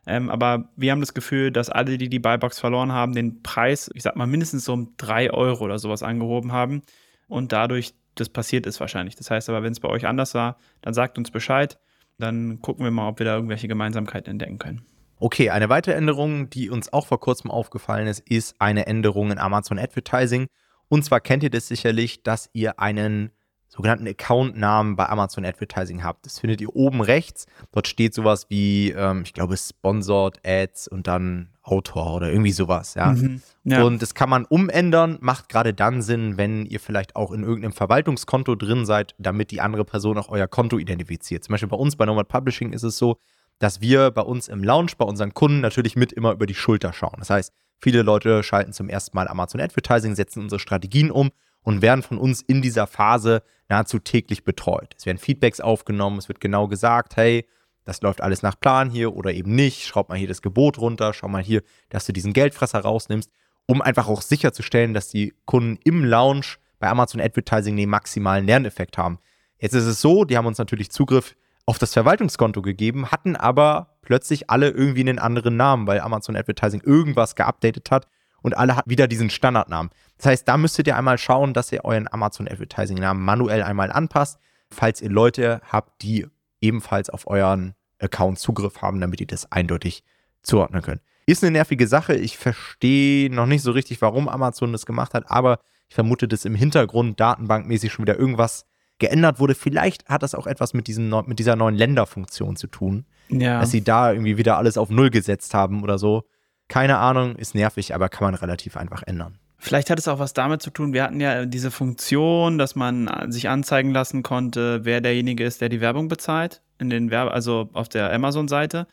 Ähm, 0.08 0.30
aber 0.30 0.70
wir 0.76 0.92
haben 0.92 1.02
das 1.02 1.14
Gefühl, 1.14 1.52
dass 1.52 1.70
alle, 1.70 1.98
die 1.98 2.10
die 2.10 2.20
Buybox 2.20 2.60
verloren 2.60 2.92
haben, 2.92 3.14
den 3.14 3.44
Preis, 3.44 3.92
ich 3.94 4.04
sag 4.04 4.16
mal, 4.16 4.28
mindestens 4.28 4.66
so 4.66 4.74
um 4.74 4.94
3 4.98 5.32
Euro 5.32 5.66
oder 5.66 5.78
sowas 5.78 6.04
angehoben 6.04 6.52
haben. 6.52 6.82
Und 7.28 7.52
dadurch 7.52 7.94
das 8.20 8.30
passiert 8.30 8.66
ist 8.66 8.80
wahrscheinlich. 8.80 9.16
Das 9.16 9.32
heißt 9.32 9.50
aber, 9.50 9.64
wenn 9.64 9.72
es 9.72 9.80
bei 9.80 9.90
euch 9.90 10.06
anders 10.06 10.34
war, 10.34 10.58
dann 10.82 10.94
sagt 10.94 11.18
uns 11.18 11.32
Bescheid. 11.32 11.80
Dann 12.18 12.62
gucken 12.62 12.84
wir 12.84 12.92
mal, 12.92 13.08
ob 13.08 13.20
wir 13.20 13.26
da 13.26 13.36
irgendwelche 13.36 13.68
Gemeinsamkeiten 13.68 14.32
entdecken 14.32 14.58
können. 14.58 14.82
Okay, 15.20 15.50
eine 15.50 15.70
weitere 15.70 15.96
Änderung, 15.96 16.50
die 16.50 16.70
uns 16.70 16.92
auch 16.92 17.08
vor 17.08 17.20
kurzem 17.20 17.52
aufgefallen 17.52 18.08
ist, 18.08 18.20
ist 18.20 18.56
eine 18.60 18.88
Änderung 18.88 19.32
in 19.32 19.38
Amazon 19.38 19.80
Advertising. 19.80 20.48
Und 20.90 21.04
zwar 21.06 21.22
kennt 21.22 21.44
ihr 21.44 21.50
das 21.50 21.68
sicherlich, 21.68 22.24
dass 22.24 22.50
ihr 22.54 22.80
einen 22.80 23.32
sogenannten 23.70 24.08
Account-Namen 24.08 24.96
bei 24.96 25.08
Amazon 25.08 25.46
Advertising 25.46 26.04
habt. 26.04 26.26
Das 26.26 26.40
findet 26.40 26.60
ihr 26.60 26.76
oben 26.76 27.02
rechts. 27.02 27.46
Dort 27.72 27.88
steht 27.88 28.16
sowas 28.16 28.48
wie, 28.50 28.90
ähm, 28.92 29.22
ich 29.24 29.34
glaube, 29.34 29.56
Sponsored 29.56 30.40
Ads 30.44 30.88
und 30.88 31.08
dann 31.08 31.50
Autor 31.62 32.16
oder 32.16 32.32
irgendwie 32.32 32.52
sowas, 32.52 32.96
ja. 32.96 33.12
Mhm, 33.12 33.42
ja. 33.64 33.84
Und 33.84 34.02
das 34.02 34.16
kann 34.16 34.28
man 34.28 34.46
umändern, 34.46 35.20
macht 35.22 35.50
gerade 35.50 35.76
dann 35.76 36.02
Sinn, 36.02 36.36
wenn 36.36 36.66
ihr 36.66 36.80
vielleicht 36.80 37.16
auch 37.16 37.32
in 37.32 37.44
irgendeinem 37.44 37.74
Verwaltungskonto 37.74 38.56
drin 38.56 38.88
seid, 38.88 39.14
damit 39.20 39.52
die 39.52 39.62
andere 39.62 39.86
Person 39.86 40.18
auch 40.18 40.30
euer 40.30 40.48
Konto 40.48 40.80
identifiziert. 40.80 41.44
Zum 41.44 41.54
Beispiel 41.54 41.70
bei 41.70 41.78
uns 41.78 41.96
bei 41.96 42.08
Nomad 42.08 42.28
Publishing 42.28 42.74
ist 42.74 42.84
es 42.84 42.98
so, 42.98 43.20
dass 43.60 43.82
wir 43.82 44.12
bei 44.12 44.22
uns 44.22 44.48
im 44.48 44.64
Lounge, 44.64 44.92
bei 44.98 45.06
unseren 45.06 45.34
Kunden 45.34 45.60
natürlich 45.60 45.96
mit 45.96 46.12
immer 46.14 46.32
über 46.32 46.46
die 46.46 46.56
Schulter 46.56 46.94
schauen. 46.94 47.16
Das 47.20 47.30
heißt, 47.30 47.54
viele 47.78 48.02
Leute 48.02 48.42
schalten 48.42 48.74
zum 48.74 48.90
ersten 48.90 49.16
Mal 49.16 49.28
Amazon 49.28 49.62
Advertising, 49.62 50.16
setzen 50.16 50.42
unsere 50.42 50.60
Strategien 50.60 51.12
um 51.12 51.32
und 51.64 51.82
werden 51.82 52.02
von 52.02 52.18
uns 52.18 52.42
in 52.42 52.62
dieser 52.62 52.88
Phase 52.88 53.44
nahezu 53.68 54.00
täglich 54.00 54.44
betreut. 54.44 54.96
Es 54.98 55.06
werden 55.06 55.18
Feedbacks 55.18 55.60
aufgenommen, 55.60 56.18
es 56.18 56.30
wird 56.30 56.40
genau 56.40 56.68
gesagt, 56.68 57.18
hey, 57.18 57.46
das 57.86 58.02
läuft 58.02 58.22
alles 58.22 58.44
nach 58.44 58.60
Plan 58.60 58.90
hier 58.90 59.16
oder 59.16 59.34
eben 59.34 59.56
nicht, 59.56 59.86
schraub 59.86 60.10
mal 60.10 60.18
hier 60.18 60.28
das 60.28 60.42
Gebot 60.42 60.78
runter, 60.78 61.14
schau 61.14 61.28
mal 61.28 61.44
hier, 61.44 61.62
dass 61.90 62.06
du 62.06 62.14
diesen 62.14 62.34
Geldfresser 62.34 62.80
rausnimmst, 62.80 63.32
um 63.66 63.82
einfach 63.82 64.08
auch 64.08 64.22
sicherzustellen, 64.22 64.94
dass 64.94 65.10
die 65.10 65.34
Kunden 65.46 65.80
im 65.84 66.06
Lounge 66.06 66.58
bei 66.80 66.88
Amazon 66.88 67.20
Advertising 67.20 67.76
den 67.76 67.90
maximalen 67.90 68.46
Lerneffekt 68.46 68.98
haben. 68.98 69.20
Jetzt 69.60 69.74
ist 69.74 69.86
es 69.86 70.02
so, 70.02 70.24
die 70.24 70.38
haben 70.38 70.46
uns 70.46 70.58
natürlich 70.58 70.92
Zugriff 70.92 71.36
auf 71.70 71.78
das 71.78 71.94
Verwaltungskonto 71.94 72.64
gegeben, 72.64 73.12
hatten 73.12 73.36
aber 73.36 73.96
plötzlich 74.02 74.50
alle 74.50 74.70
irgendwie 74.72 75.02
einen 75.02 75.20
anderen 75.20 75.56
Namen, 75.56 75.86
weil 75.86 76.00
Amazon 76.00 76.36
Advertising 76.36 76.82
irgendwas 76.82 77.36
geupdatet 77.36 77.92
hat 77.92 78.08
und 78.42 78.58
alle 78.58 78.76
hatten 78.76 78.90
wieder 78.90 79.08
diesen 79.08 79.30
Standardnamen. 79.30 79.92
Das 80.18 80.26
heißt, 80.26 80.48
da 80.48 80.58
müsstet 80.58 80.88
ihr 80.88 80.98
einmal 80.98 81.20
schauen, 81.20 81.54
dass 81.54 81.72
ihr 81.72 81.86
euren 81.86 82.12
Amazon 82.12 82.48
Advertising 82.48 82.98
Namen 82.98 83.24
manuell 83.24 83.62
einmal 83.62 83.92
anpasst, 83.92 84.40
falls 84.72 85.00
ihr 85.00 85.12
Leute 85.12 85.62
habt, 85.64 86.02
die 86.02 86.26
ebenfalls 86.60 87.12
auf 87.12 87.28
euren 87.28 87.76
Account 88.00 88.40
Zugriff 88.40 88.82
haben, 88.82 89.00
damit 89.00 89.22
ihr 89.22 89.28
das 89.28 89.52
eindeutig 89.52 90.04
zuordnen 90.42 90.82
könnt. 90.82 91.02
Ist 91.28 91.44
eine 91.44 91.52
nervige 91.52 91.86
Sache. 91.86 92.16
Ich 92.16 92.40
verstehe 92.40 93.32
noch 93.32 93.46
nicht 93.46 93.62
so 93.62 93.70
richtig, 93.74 94.02
warum 94.02 94.28
Amazon 94.28 94.72
das 94.72 94.88
gemacht 94.88 95.14
hat, 95.14 95.30
aber 95.30 95.60
ich 95.88 95.94
vermute, 95.94 96.28
dass 96.28 96.46
im 96.46 96.56
Hintergrund 96.56 97.20
datenbankmäßig 97.20 97.94
schon 97.94 98.06
wieder 98.06 98.18
irgendwas 98.18 98.66
geändert 99.00 99.40
wurde. 99.40 99.56
Vielleicht 99.56 100.08
hat 100.08 100.24
das 100.24 100.36
auch 100.36 100.48
etwas 100.48 100.74
mit, 100.74 100.88
diesen, 100.88 101.10
mit 101.26 101.40
dieser 101.40 101.56
neuen 101.56 101.76
Länderfunktion 101.76 102.56
zu 102.56 102.68
tun. 102.68 103.06
Ja. 103.30 103.60
Dass 103.62 103.72
sie 103.72 103.84
da 103.84 104.12
irgendwie 104.12 104.38
wieder 104.38 104.58
alles 104.58 104.78
auf 104.78 104.90
Null 104.90 105.10
gesetzt 105.10 105.54
haben 105.54 105.84
oder 105.84 105.98
so. 105.98 106.24
Keine 106.68 106.98
Ahnung, 106.98 107.36
ist 107.36 107.56
nervig, 107.56 107.96
aber 107.96 108.10
kann 108.10 108.26
man 108.26 108.36
relativ 108.36 108.78
einfach 108.78 109.04
ändern. 109.04 109.40
Vielleicht 109.58 109.90
hat 109.90 110.00
es 110.00 110.08
auch 110.08 110.20
was 110.20 110.32
damit 110.32 110.62
zu 110.62 110.70
tun, 110.70 110.94
wir 110.94 111.04
hatten 111.04 111.20
ja 111.20 111.46
diese 111.46 111.70
Funktion, 111.70 112.58
dass 112.58 112.76
man 112.76 113.10
sich 113.30 113.50
anzeigen 113.50 113.92
lassen 113.92 114.24
konnte, 114.24 114.86
wer 114.86 115.02
derjenige 115.02 115.44
ist, 115.44 115.60
der 115.60 115.68
die 115.68 115.82
Werbung 115.82 116.08
bezahlt, 116.08 116.62
in 116.80 116.90
den 116.90 117.12
Werbe 117.12 117.32
also 117.32 117.70
auf 117.74 117.90
der 117.90 118.14
Amazon-Seite. 118.14 118.88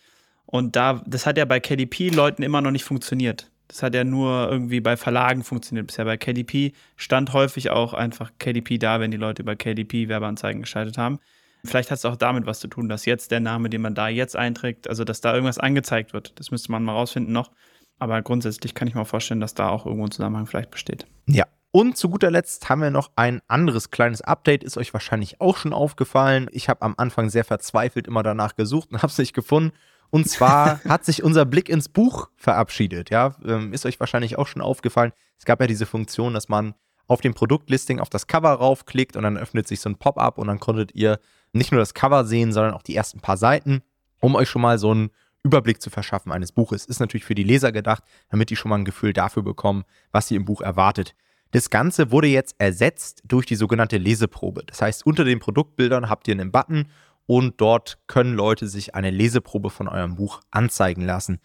Und 0.44 0.74
da, 0.74 1.02
das 1.06 1.24
hat 1.24 1.38
ja 1.38 1.44
bei 1.44 1.60
KDP-Leuten 1.60 2.42
immer 2.42 2.62
noch 2.62 2.72
nicht 2.72 2.84
funktioniert. 2.84 3.48
Das 3.68 3.82
hat 3.82 3.94
ja 3.94 4.04
nur 4.04 4.48
irgendwie 4.50 4.80
bei 4.80 4.96
Verlagen 4.96 5.42
funktioniert 5.42 5.86
bisher. 5.88 6.04
Bei 6.04 6.16
KDP 6.16 6.72
stand 6.96 7.32
häufig 7.32 7.70
auch 7.70 7.94
einfach 7.94 8.32
KDP 8.38 8.78
da, 8.78 9.00
wenn 9.00 9.10
die 9.10 9.16
Leute 9.16 9.42
über 9.42 9.56
KDP 9.56 10.08
Werbeanzeigen 10.08 10.62
geschaltet 10.62 10.98
haben. 10.98 11.18
Vielleicht 11.64 11.90
hat 11.90 11.98
es 11.98 12.04
auch 12.04 12.16
damit 12.16 12.46
was 12.46 12.60
zu 12.60 12.68
tun, 12.68 12.88
dass 12.88 13.06
jetzt 13.06 13.30
der 13.32 13.40
Name, 13.40 13.68
den 13.68 13.80
man 13.80 13.94
da 13.94 14.08
jetzt 14.08 14.36
einträgt, 14.36 14.88
also 14.88 15.04
dass 15.04 15.20
da 15.20 15.34
irgendwas 15.34 15.58
angezeigt 15.58 16.12
wird. 16.12 16.38
Das 16.38 16.50
müsste 16.50 16.70
man 16.70 16.84
mal 16.84 16.92
rausfinden 16.92 17.32
noch. 17.32 17.50
Aber 17.98 18.20
grundsätzlich 18.22 18.74
kann 18.74 18.88
ich 18.88 18.94
mir 18.94 19.04
vorstellen, 19.04 19.40
dass 19.40 19.54
da 19.54 19.68
auch 19.68 19.86
irgendwo 19.86 20.04
ein 20.04 20.10
Zusammenhang 20.10 20.46
vielleicht 20.46 20.70
besteht. 20.70 21.06
Ja. 21.26 21.46
Und 21.76 21.98
zu 21.98 22.08
guter 22.08 22.30
Letzt 22.30 22.70
haben 22.70 22.80
wir 22.80 22.90
noch 22.90 23.10
ein 23.16 23.42
anderes 23.48 23.90
kleines 23.90 24.22
Update, 24.22 24.64
ist 24.64 24.78
euch 24.78 24.94
wahrscheinlich 24.94 25.42
auch 25.42 25.58
schon 25.58 25.74
aufgefallen. 25.74 26.48
Ich 26.50 26.70
habe 26.70 26.80
am 26.80 26.94
Anfang 26.96 27.28
sehr 27.28 27.44
verzweifelt 27.44 28.06
immer 28.06 28.22
danach 28.22 28.56
gesucht 28.56 28.90
und 28.90 28.96
habe 29.02 29.10
es 29.10 29.18
nicht 29.18 29.34
gefunden. 29.34 29.76
Und 30.08 30.26
zwar 30.26 30.82
hat 30.88 31.04
sich 31.04 31.22
unser 31.22 31.44
Blick 31.44 31.68
ins 31.68 31.90
Buch 31.90 32.30
verabschiedet. 32.34 33.10
Ja, 33.10 33.36
ähm, 33.44 33.74
ist 33.74 33.84
euch 33.84 34.00
wahrscheinlich 34.00 34.38
auch 34.38 34.46
schon 34.46 34.62
aufgefallen. 34.62 35.12
Es 35.38 35.44
gab 35.44 35.60
ja 35.60 35.66
diese 35.66 35.84
Funktion, 35.84 36.32
dass 36.32 36.48
man 36.48 36.72
auf 37.08 37.20
dem 37.20 37.34
Produktlisting 37.34 38.00
auf 38.00 38.08
das 38.08 38.26
Cover 38.26 38.52
raufklickt 38.52 39.14
und 39.14 39.24
dann 39.24 39.36
öffnet 39.36 39.68
sich 39.68 39.80
so 39.80 39.90
ein 39.90 39.98
Pop-up 39.98 40.38
und 40.38 40.46
dann 40.46 40.60
konntet 40.60 40.94
ihr 40.94 41.20
nicht 41.52 41.72
nur 41.72 41.80
das 41.80 41.92
Cover 41.92 42.24
sehen, 42.24 42.54
sondern 42.54 42.72
auch 42.72 42.82
die 42.84 42.96
ersten 42.96 43.20
paar 43.20 43.36
Seiten, 43.36 43.82
um 44.20 44.34
euch 44.34 44.48
schon 44.48 44.62
mal 44.62 44.78
so 44.78 44.92
einen 44.92 45.10
Überblick 45.42 45.82
zu 45.82 45.90
verschaffen 45.90 46.32
eines 46.32 46.52
Buches. 46.52 46.86
Ist 46.86 47.00
natürlich 47.00 47.26
für 47.26 47.34
die 47.34 47.44
Leser 47.44 47.70
gedacht, 47.70 48.02
damit 48.30 48.48
die 48.48 48.56
schon 48.56 48.70
mal 48.70 48.78
ein 48.78 48.86
Gefühl 48.86 49.12
dafür 49.12 49.42
bekommen, 49.42 49.84
was 50.10 50.28
sie 50.28 50.36
im 50.36 50.46
Buch 50.46 50.62
erwartet. 50.62 51.14
Das 51.56 51.70
Ganze 51.70 52.10
wurde 52.10 52.26
jetzt 52.26 52.54
ersetzt 52.58 53.22
durch 53.24 53.46
die 53.46 53.54
sogenannte 53.56 53.96
Leseprobe. 53.96 54.64
Das 54.66 54.82
heißt, 54.82 55.06
unter 55.06 55.24
den 55.24 55.38
Produktbildern 55.38 56.10
habt 56.10 56.28
ihr 56.28 56.34
einen 56.34 56.52
Button 56.52 56.90
und 57.24 57.62
dort 57.62 57.96
können 58.08 58.34
Leute 58.34 58.68
sich 58.68 58.94
eine 58.94 59.08
Leseprobe 59.08 59.70
von 59.70 59.88
eurem 59.88 60.16
Buch 60.16 60.42
anzeigen 60.50 61.00
lassen. 61.00 61.40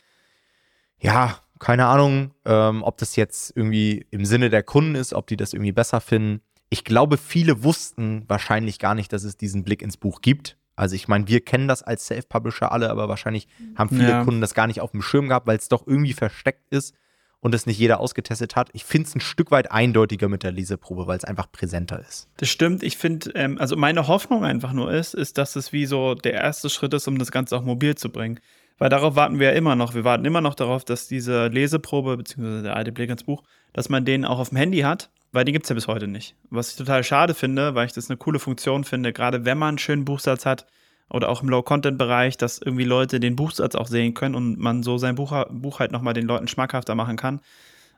Ja, 1.00 1.40
keine 1.60 1.86
Ahnung, 1.86 2.34
ähm, 2.44 2.84
ob 2.84 2.98
das 2.98 3.16
jetzt 3.16 3.56
irgendwie 3.56 4.06
im 4.12 4.26
Sinne 4.26 4.50
der 4.50 4.64
Kunden 4.64 4.96
ist, 4.96 5.14
ob 5.14 5.28
die 5.28 5.38
das 5.38 5.54
irgendwie 5.54 5.72
besser 5.72 6.02
finden. 6.02 6.42
Ich 6.70 6.84
glaube, 6.84 7.16
viele 7.16 7.64
wussten 7.64 8.26
wahrscheinlich 8.28 8.80
gar 8.80 8.96
nicht, 8.96 9.14
dass 9.14 9.24
es 9.24 9.38
diesen 9.38 9.64
Blick 9.64 9.82
ins 9.82 9.96
Buch 9.96 10.20
gibt. 10.20 10.58
Also 10.76 10.94
ich 10.94 11.08
meine, 11.08 11.30
wir 11.30 11.40
kennen 11.40 11.70
das 11.70 11.84
als 11.84 12.08
Self-Publisher 12.08 12.74
alle, 12.74 12.90
aber 12.90 13.08
wahrscheinlich 13.08 13.48
haben 13.78 13.88
viele 13.88 14.10
ja. 14.10 14.24
Kunden 14.26 14.42
das 14.42 14.56
gar 14.56 14.68
nicht 14.68 14.82
auf 14.82 14.92
dem 14.92 15.04
Schirm 15.04 15.30
gehabt, 15.30 15.48
weil 15.48 15.58
es 15.58 15.70
doch 15.70 15.88
irgendwie 15.88 16.12
versteckt 16.12 16.68
ist 16.70 16.96
und 17.42 17.54
es 17.56 17.66
nicht 17.66 17.80
jeder 17.80 18.00
ausgetestet 18.00 18.56
hat. 18.56 18.70
Ich 18.74 18.86
finde 18.86 19.10
es 19.10 19.16
ein 19.16 19.20
Stück 19.20 19.52
weit 19.52 19.72
eindeutiger 19.72 20.30
mit 20.30 20.44
der 20.44 20.52
Leseprobe, 20.52 21.08
weil 21.08 21.18
es 21.18 21.26
einfach 21.26 21.52
präsenter 21.52 22.00
ist. 22.00 22.30
Das 22.38 22.50
stimmt. 22.50 22.84
Ich 22.84 22.98
finde, 22.98 23.32
ähm, 23.36 23.58
also 23.58 23.76
meine 23.76 24.08
Hoffnung 24.08 24.46
einfach 24.46 24.74
nur 24.74 24.94
ist, 24.94 25.14
ist, 25.14 25.38
dass 25.38 25.56
es 25.56 25.74
wie 25.74 25.86
so 25.86 26.14
der 26.16 26.34
erste 26.34 26.70
Schritt 26.70 26.94
ist, 26.94 27.08
um 27.08 27.18
das 27.18 27.32
Ganze 27.32 27.58
auch 27.58 27.64
mobil 27.64 27.96
zu 27.96 28.10
bringen. 28.10 28.40
Weil 28.78 28.90
darauf 28.90 29.16
warten 29.16 29.40
wir 29.40 29.52
ja 29.52 29.54
immer 29.54 29.76
noch. 29.76 29.94
Wir 29.94 30.04
warten 30.04 30.26
immer 30.26 30.42
noch 30.42 30.56
darauf, 30.56 30.84
dass 30.86 31.08
diese 31.08 31.48
Leseprobe, 31.48 32.18
beziehungsweise 32.18 32.64
der 32.64 32.76
alte 32.76 32.92
Blick 32.92 33.10
ins 33.10 33.24
Buch, 33.24 33.44
dass 33.74 33.90
man 33.90 34.06
den 34.06 34.26
auch 34.26 34.40
auf 34.40 34.50
dem 34.50 34.58
Handy 34.58 34.80
hat, 34.80 35.10
weil 35.32 35.46
die 35.46 35.52
gibt 35.52 35.66
es 35.66 35.70
ja 35.70 35.76
bis 35.76 35.88
heute 35.88 36.08
nicht. 36.08 36.36
Was 36.50 36.72
ich 36.72 36.78
total 36.78 37.04
schade 37.04 37.34
finde, 37.34 37.76
weil 37.76 37.86
ich 37.86 37.94
das 37.94 38.10
eine 38.10 38.18
coole 38.18 38.40
Funktion 38.40 38.84
finde, 38.84 39.14
gerade 39.14 39.46
wenn 39.46 39.58
man 39.58 39.70
einen 39.70 39.78
schönen 39.78 40.06
Buchsatz 40.06 40.46
hat, 40.46 40.66
oder 41.12 41.30
auch 41.30 41.44
im 41.44 41.50
Low-Content-Bereich, 41.50 42.38
dass 42.38 42.60
irgendwie 42.60 42.84
Leute 42.84 43.20
den 43.20 43.36
Buchsatz 43.36 43.76
auch 43.76 43.88
sehen 43.88 44.14
können 44.14 44.36
und 44.36 44.58
man 44.58 44.84
so 44.84 44.98
sein 44.98 45.16
Buch, 45.16 45.34
Buch 45.50 45.80
halt 45.80 45.92
nochmal 45.92 46.14
den 46.14 46.26
Leuten 46.26 46.48
schmackhafter 46.48 46.96
machen 46.96 47.18
kann. 47.18 47.42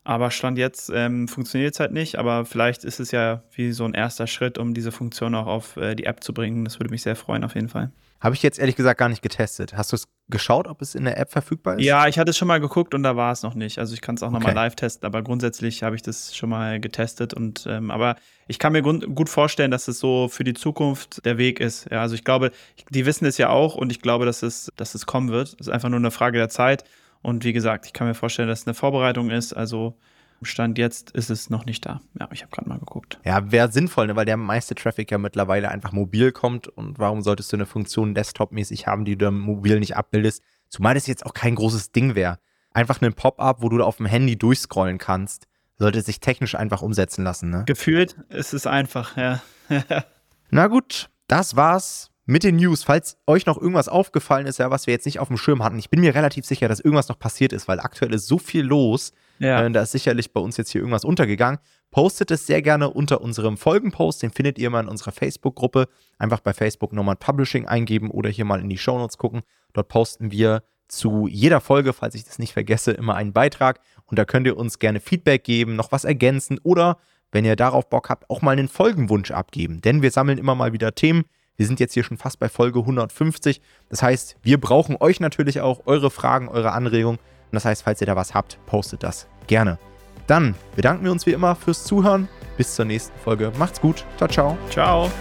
Aber 0.04 0.32
Stand 0.32 0.58
jetzt 0.58 0.92
ähm, 0.94 1.28
funktioniert 1.28 1.74
es 1.74 1.80
halt 1.80 1.94
nicht, 1.94 2.18
aber 2.18 2.46
vielleicht 2.46 2.84
ist 2.84 3.00
es 3.00 3.12
ja 3.12 3.42
wie 3.56 3.72
so 3.72 3.86
ein 3.86 3.94
erster 3.94 4.28
Schritt, 4.28 4.58
um 4.58 4.74
diese 4.74 4.92
Funktion 4.92 5.34
auch 5.34 5.48
auf 5.48 5.78
äh, 5.78 5.96
die 5.96 6.06
App 6.06 6.24
zu 6.24 6.34
bringen. 6.34 6.66
Das 6.66 6.80
würde 6.80 6.90
mich 6.92 7.04
sehr 7.04 7.16
freuen, 7.16 7.44
auf 7.46 7.56
jeden 7.56 7.70
Fall. 7.70 7.92
Habe 8.24 8.36
ich 8.36 8.42
jetzt 8.42 8.58
ehrlich 8.58 8.78
gesagt 8.78 8.98
gar 8.98 9.10
nicht 9.10 9.22
getestet. 9.22 9.76
Hast 9.76 9.92
du 9.92 9.98
es 9.98 10.08
geschaut, 10.30 10.70
ob 10.70 10.82
es 10.82 10.96
in 10.96 11.04
der 11.04 11.18
App 11.18 11.30
verfügbar 11.30 11.78
ist? 11.78 11.84
Ja, 11.84 12.08
ich 12.08 12.18
hatte 12.18 12.30
es 12.30 12.38
schon 12.38 12.48
mal 12.48 12.62
geguckt 12.62 12.94
und 12.94 13.04
da 13.04 13.18
war 13.18 13.34
es 13.34 13.44
noch 13.44 13.54
nicht. 13.54 13.80
Also 13.80 13.94
ich 13.94 14.00
kann 14.00 14.16
es 14.16 14.24
auch 14.24 14.28
okay. 14.28 14.38
nochmal 14.38 14.56
live 14.56 14.76
testen, 14.76 15.06
aber 15.06 15.22
grundsätzlich 15.24 15.84
habe 15.84 15.98
ich 15.98 16.04
das 16.04 16.34
schon 16.34 16.50
mal 16.50 16.80
getestet. 16.80 17.34
Und 17.34 17.66
ähm, 17.68 17.92
aber 17.92 18.16
ich 18.48 18.60
kann 18.60 18.72
mir 18.72 18.82
gut 18.82 19.28
vorstellen, 19.28 19.72
dass 19.72 19.90
es 19.90 20.00
so 20.00 20.30
für 20.30 20.46
die 20.46 20.54
Zukunft 20.54 21.26
der 21.26 21.38
Weg 21.38 21.60
ist. 21.60 21.92
Ja, 21.92 22.00
also 22.00 22.16
ich 22.16 22.24
glaube, 22.24 22.52
die 22.92 23.06
wissen 23.06 23.26
es 23.26 23.38
ja 23.38 23.50
auch 23.50 23.76
und 23.76 23.92
ich 23.92 24.02
glaube, 24.02 24.26
dass 24.26 24.42
es, 24.42 24.72
dass 24.78 24.96
es 24.96 25.06
kommen 25.06 25.30
wird. 25.30 25.50
Es 25.60 25.68
ist 25.68 25.70
einfach 25.70 25.90
nur 25.90 26.00
eine 26.00 26.12
Frage 26.12 26.38
der 26.38 26.48
Zeit. 26.48 26.86
Und 27.22 27.44
wie 27.44 27.52
gesagt, 27.52 27.88
ich 27.88 27.92
kann 27.92 28.08
mir 28.08 28.14
vorstellen, 28.14 28.48
dass 28.48 28.62
es 28.62 28.68
eine 28.68 28.74
Vorbereitung 28.74 29.32
ist. 29.32 29.52
Also 29.52 29.98
Stand 30.46 30.78
jetzt 30.78 31.12
ist 31.12 31.30
es 31.30 31.50
noch 31.50 31.66
nicht 31.66 31.86
da. 31.86 32.02
Ja, 32.20 32.28
ich 32.32 32.42
habe 32.42 32.52
gerade 32.52 32.70
mal 32.70 32.80
geguckt. 32.80 33.20
Ja, 33.24 33.52
wäre 33.52 33.72
sinnvoll, 33.72 34.08
ne? 34.08 34.16
weil 34.16 34.26
der 34.26 34.38
meiste 34.38 34.76
Traffic 34.76 35.12
ja 35.12 35.18
mittlerweile 35.18 35.70
einfach 35.70 35.92
mobil 35.92 36.32
kommt. 36.32 36.68
Und 36.68 37.00
warum 37.00 37.22
solltest 37.22 37.52
du 37.52 37.58
eine 37.58 37.66
Funktion 37.66 38.14
desktop-mäßig 38.14 38.88
haben, 38.88 39.06
die 39.06 39.18
du 39.18 39.32
mobil 39.32 39.80
nicht 39.80 39.96
abbildest? 39.96 40.44
Zumal 40.70 40.96
das 40.96 41.08
jetzt 41.08 41.26
auch 41.26 41.34
kein 41.34 41.56
großes 41.56 41.92
Ding 41.92 42.16
wäre. 42.16 42.40
Einfach 42.72 43.02
ein 43.02 43.14
Pop-up, 43.14 43.62
wo 43.62 43.70
du 43.70 43.84
auf 43.84 43.98
dem 43.98 44.08
Handy 44.08 44.38
durchscrollen 44.38 44.98
kannst, 44.98 45.48
sollte 45.78 46.02
sich 46.02 46.20
technisch 46.20 46.56
einfach 46.56 46.82
umsetzen 46.82 47.24
lassen. 47.24 47.50
Ne? 47.50 47.64
Gefühlt 47.66 48.16
ist 48.30 48.54
es 48.54 48.66
einfach, 48.66 49.16
ja. 49.18 49.42
Na 50.50 50.68
gut, 50.68 51.10
das 51.28 51.56
war's 51.56 52.12
mit 52.26 52.44
den 52.44 52.56
News, 52.56 52.84
falls 52.84 53.18
euch 53.28 53.46
noch 53.46 53.58
irgendwas 53.58 53.90
aufgefallen 53.90 54.48
ist, 54.48 54.60
ja, 54.60 54.72
was 54.72 54.88
wir 54.88 54.94
jetzt 54.94 55.06
nicht 55.06 55.20
auf 55.20 55.28
dem 55.28 55.38
Schirm 55.38 55.64
hatten, 55.64 55.78
ich 55.78 55.90
bin 55.90 56.00
mir 56.00 56.16
relativ 56.16 56.46
sicher, 56.46 56.68
dass 56.68 56.80
irgendwas 56.80 57.10
noch 57.10 57.20
passiert 57.20 57.54
ist, 57.54 57.68
weil 57.68 57.80
aktuell 57.80 58.14
ist 58.14 58.28
so 58.28 58.38
viel 58.38 58.64
los. 58.64 59.14
Ja. 59.40 59.66
Äh, 59.66 59.72
da 59.72 59.82
ist 59.82 59.92
sicherlich 59.92 60.32
bei 60.34 60.40
uns 60.40 60.58
jetzt 60.58 60.72
hier 60.72 60.82
irgendwas 60.82 61.06
untergegangen. 61.06 61.60
Postet 61.92 62.32
es 62.32 62.48
sehr 62.48 62.62
gerne 62.62 62.90
unter 62.90 63.22
unserem 63.22 63.58
Folgenpost. 63.58 64.24
Den 64.24 64.32
findet 64.32 64.58
ihr 64.58 64.70
mal 64.70 64.82
in 64.82 64.88
unserer 64.88 65.12
Facebook-Gruppe. 65.12 65.88
Einfach 66.18 66.40
bei 66.40 66.54
Facebook 66.54 66.94
Nomad 66.94 67.20
Publishing 67.20 67.68
eingeben 67.68 68.10
oder 68.10 68.30
hier 68.30 68.46
mal 68.46 68.62
in 68.62 68.70
die 68.70 68.78
Shownotes 68.78 69.18
gucken. 69.18 69.42
Dort 69.74 69.90
posten 69.90 70.32
wir 70.32 70.64
zu 70.88 71.28
jeder 71.28 71.62
Folge, 71.62 71.94
falls 71.94 72.16
ich 72.16 72.24
das 72.24 72.40
nicht 72.40 72.54
vergesse, 72.54 72.92
immer 72.92 73.16
einen 73.16 73.34
Beitrag. 73.34 73.80
Und 74.06 74.20
da 74.20 74.26
könnt 74.26 74.48
ihr 74.48 74.58
uns 74.58 74.80
gerne 74.80 75.00
Feedback 75.00 75.44
geben, 75.44 75.76
noch 75.76 75.92
was 75.92 76.04
ergänzen 76.04 76.60
oder, 76.64 76.98
wenn 77.32 77.46
ihr 77.46 77.56
darauf 77.56 77.90
Bock 77.90 78.10
habt, 78.10 78.30
auch 78.30 78.42
mal 78.42 78.52
einen 78.52 78.68
Folgenwunsch 78.68 79.32
abgeben. 79.32 79.82
Denn 79.82 80.02
wir 80.02 80.12
sammeln 80.12 80.38
immer 80.38 80.56
mal 80.56 80.74
wieder 80.74 80.94
Themen 80.94 81.26
wir 81.56 81.68
sind 81.68 81.80
jetzt 81.80 81.94
hier 81.94 82.04
schon 82.04 82.18
fast 82.18 82.40
bei 82.40 82.50
Folge 82.50 82.80
150. 82.80 83.62
Das 83.90 84.02
heißt, 84.02 84.38
wir 84.42 84.60
brauchen 84.60 84.98
euch 85.00 85.20
natürlich 85.20 85.62
auch, 85.62 85.82
eure 85.86 86.10
Fragen, 86.10 86.48
eure 86.48 86.72
Anregungen. 86.72 87.20
Und 87.54 87.58
das 87.58 87.66
heißt, 87.66 87.84
falls 87.84 88.02
ihr 88.02 88.08
da 88.08 88.16
was 88.16 88.34
habt, 88.34 88.58
postet 88.66 89.04
das 89.04 89.28
gerne. 89.46 89.78
Dann 90.26 90.56
bedanken 90.76 91.06
wir 91.06 91.12
uns 91.12 91.28
wie 91.28 91.34
immer 91.34 91.56
fürs 91.56 91.84
Zuhören. 91.84 92.28
Bis 92.58 92.74
zur 92.74 92.86
nächsten 92.86 93.16
Folge. 93.20 93.52
Macht's 93.60 93.80
gut. 93.80 94.04
Ciao, 94.18 94.28
ciao. 94.28 94.58
Ciao. 94.72 95.12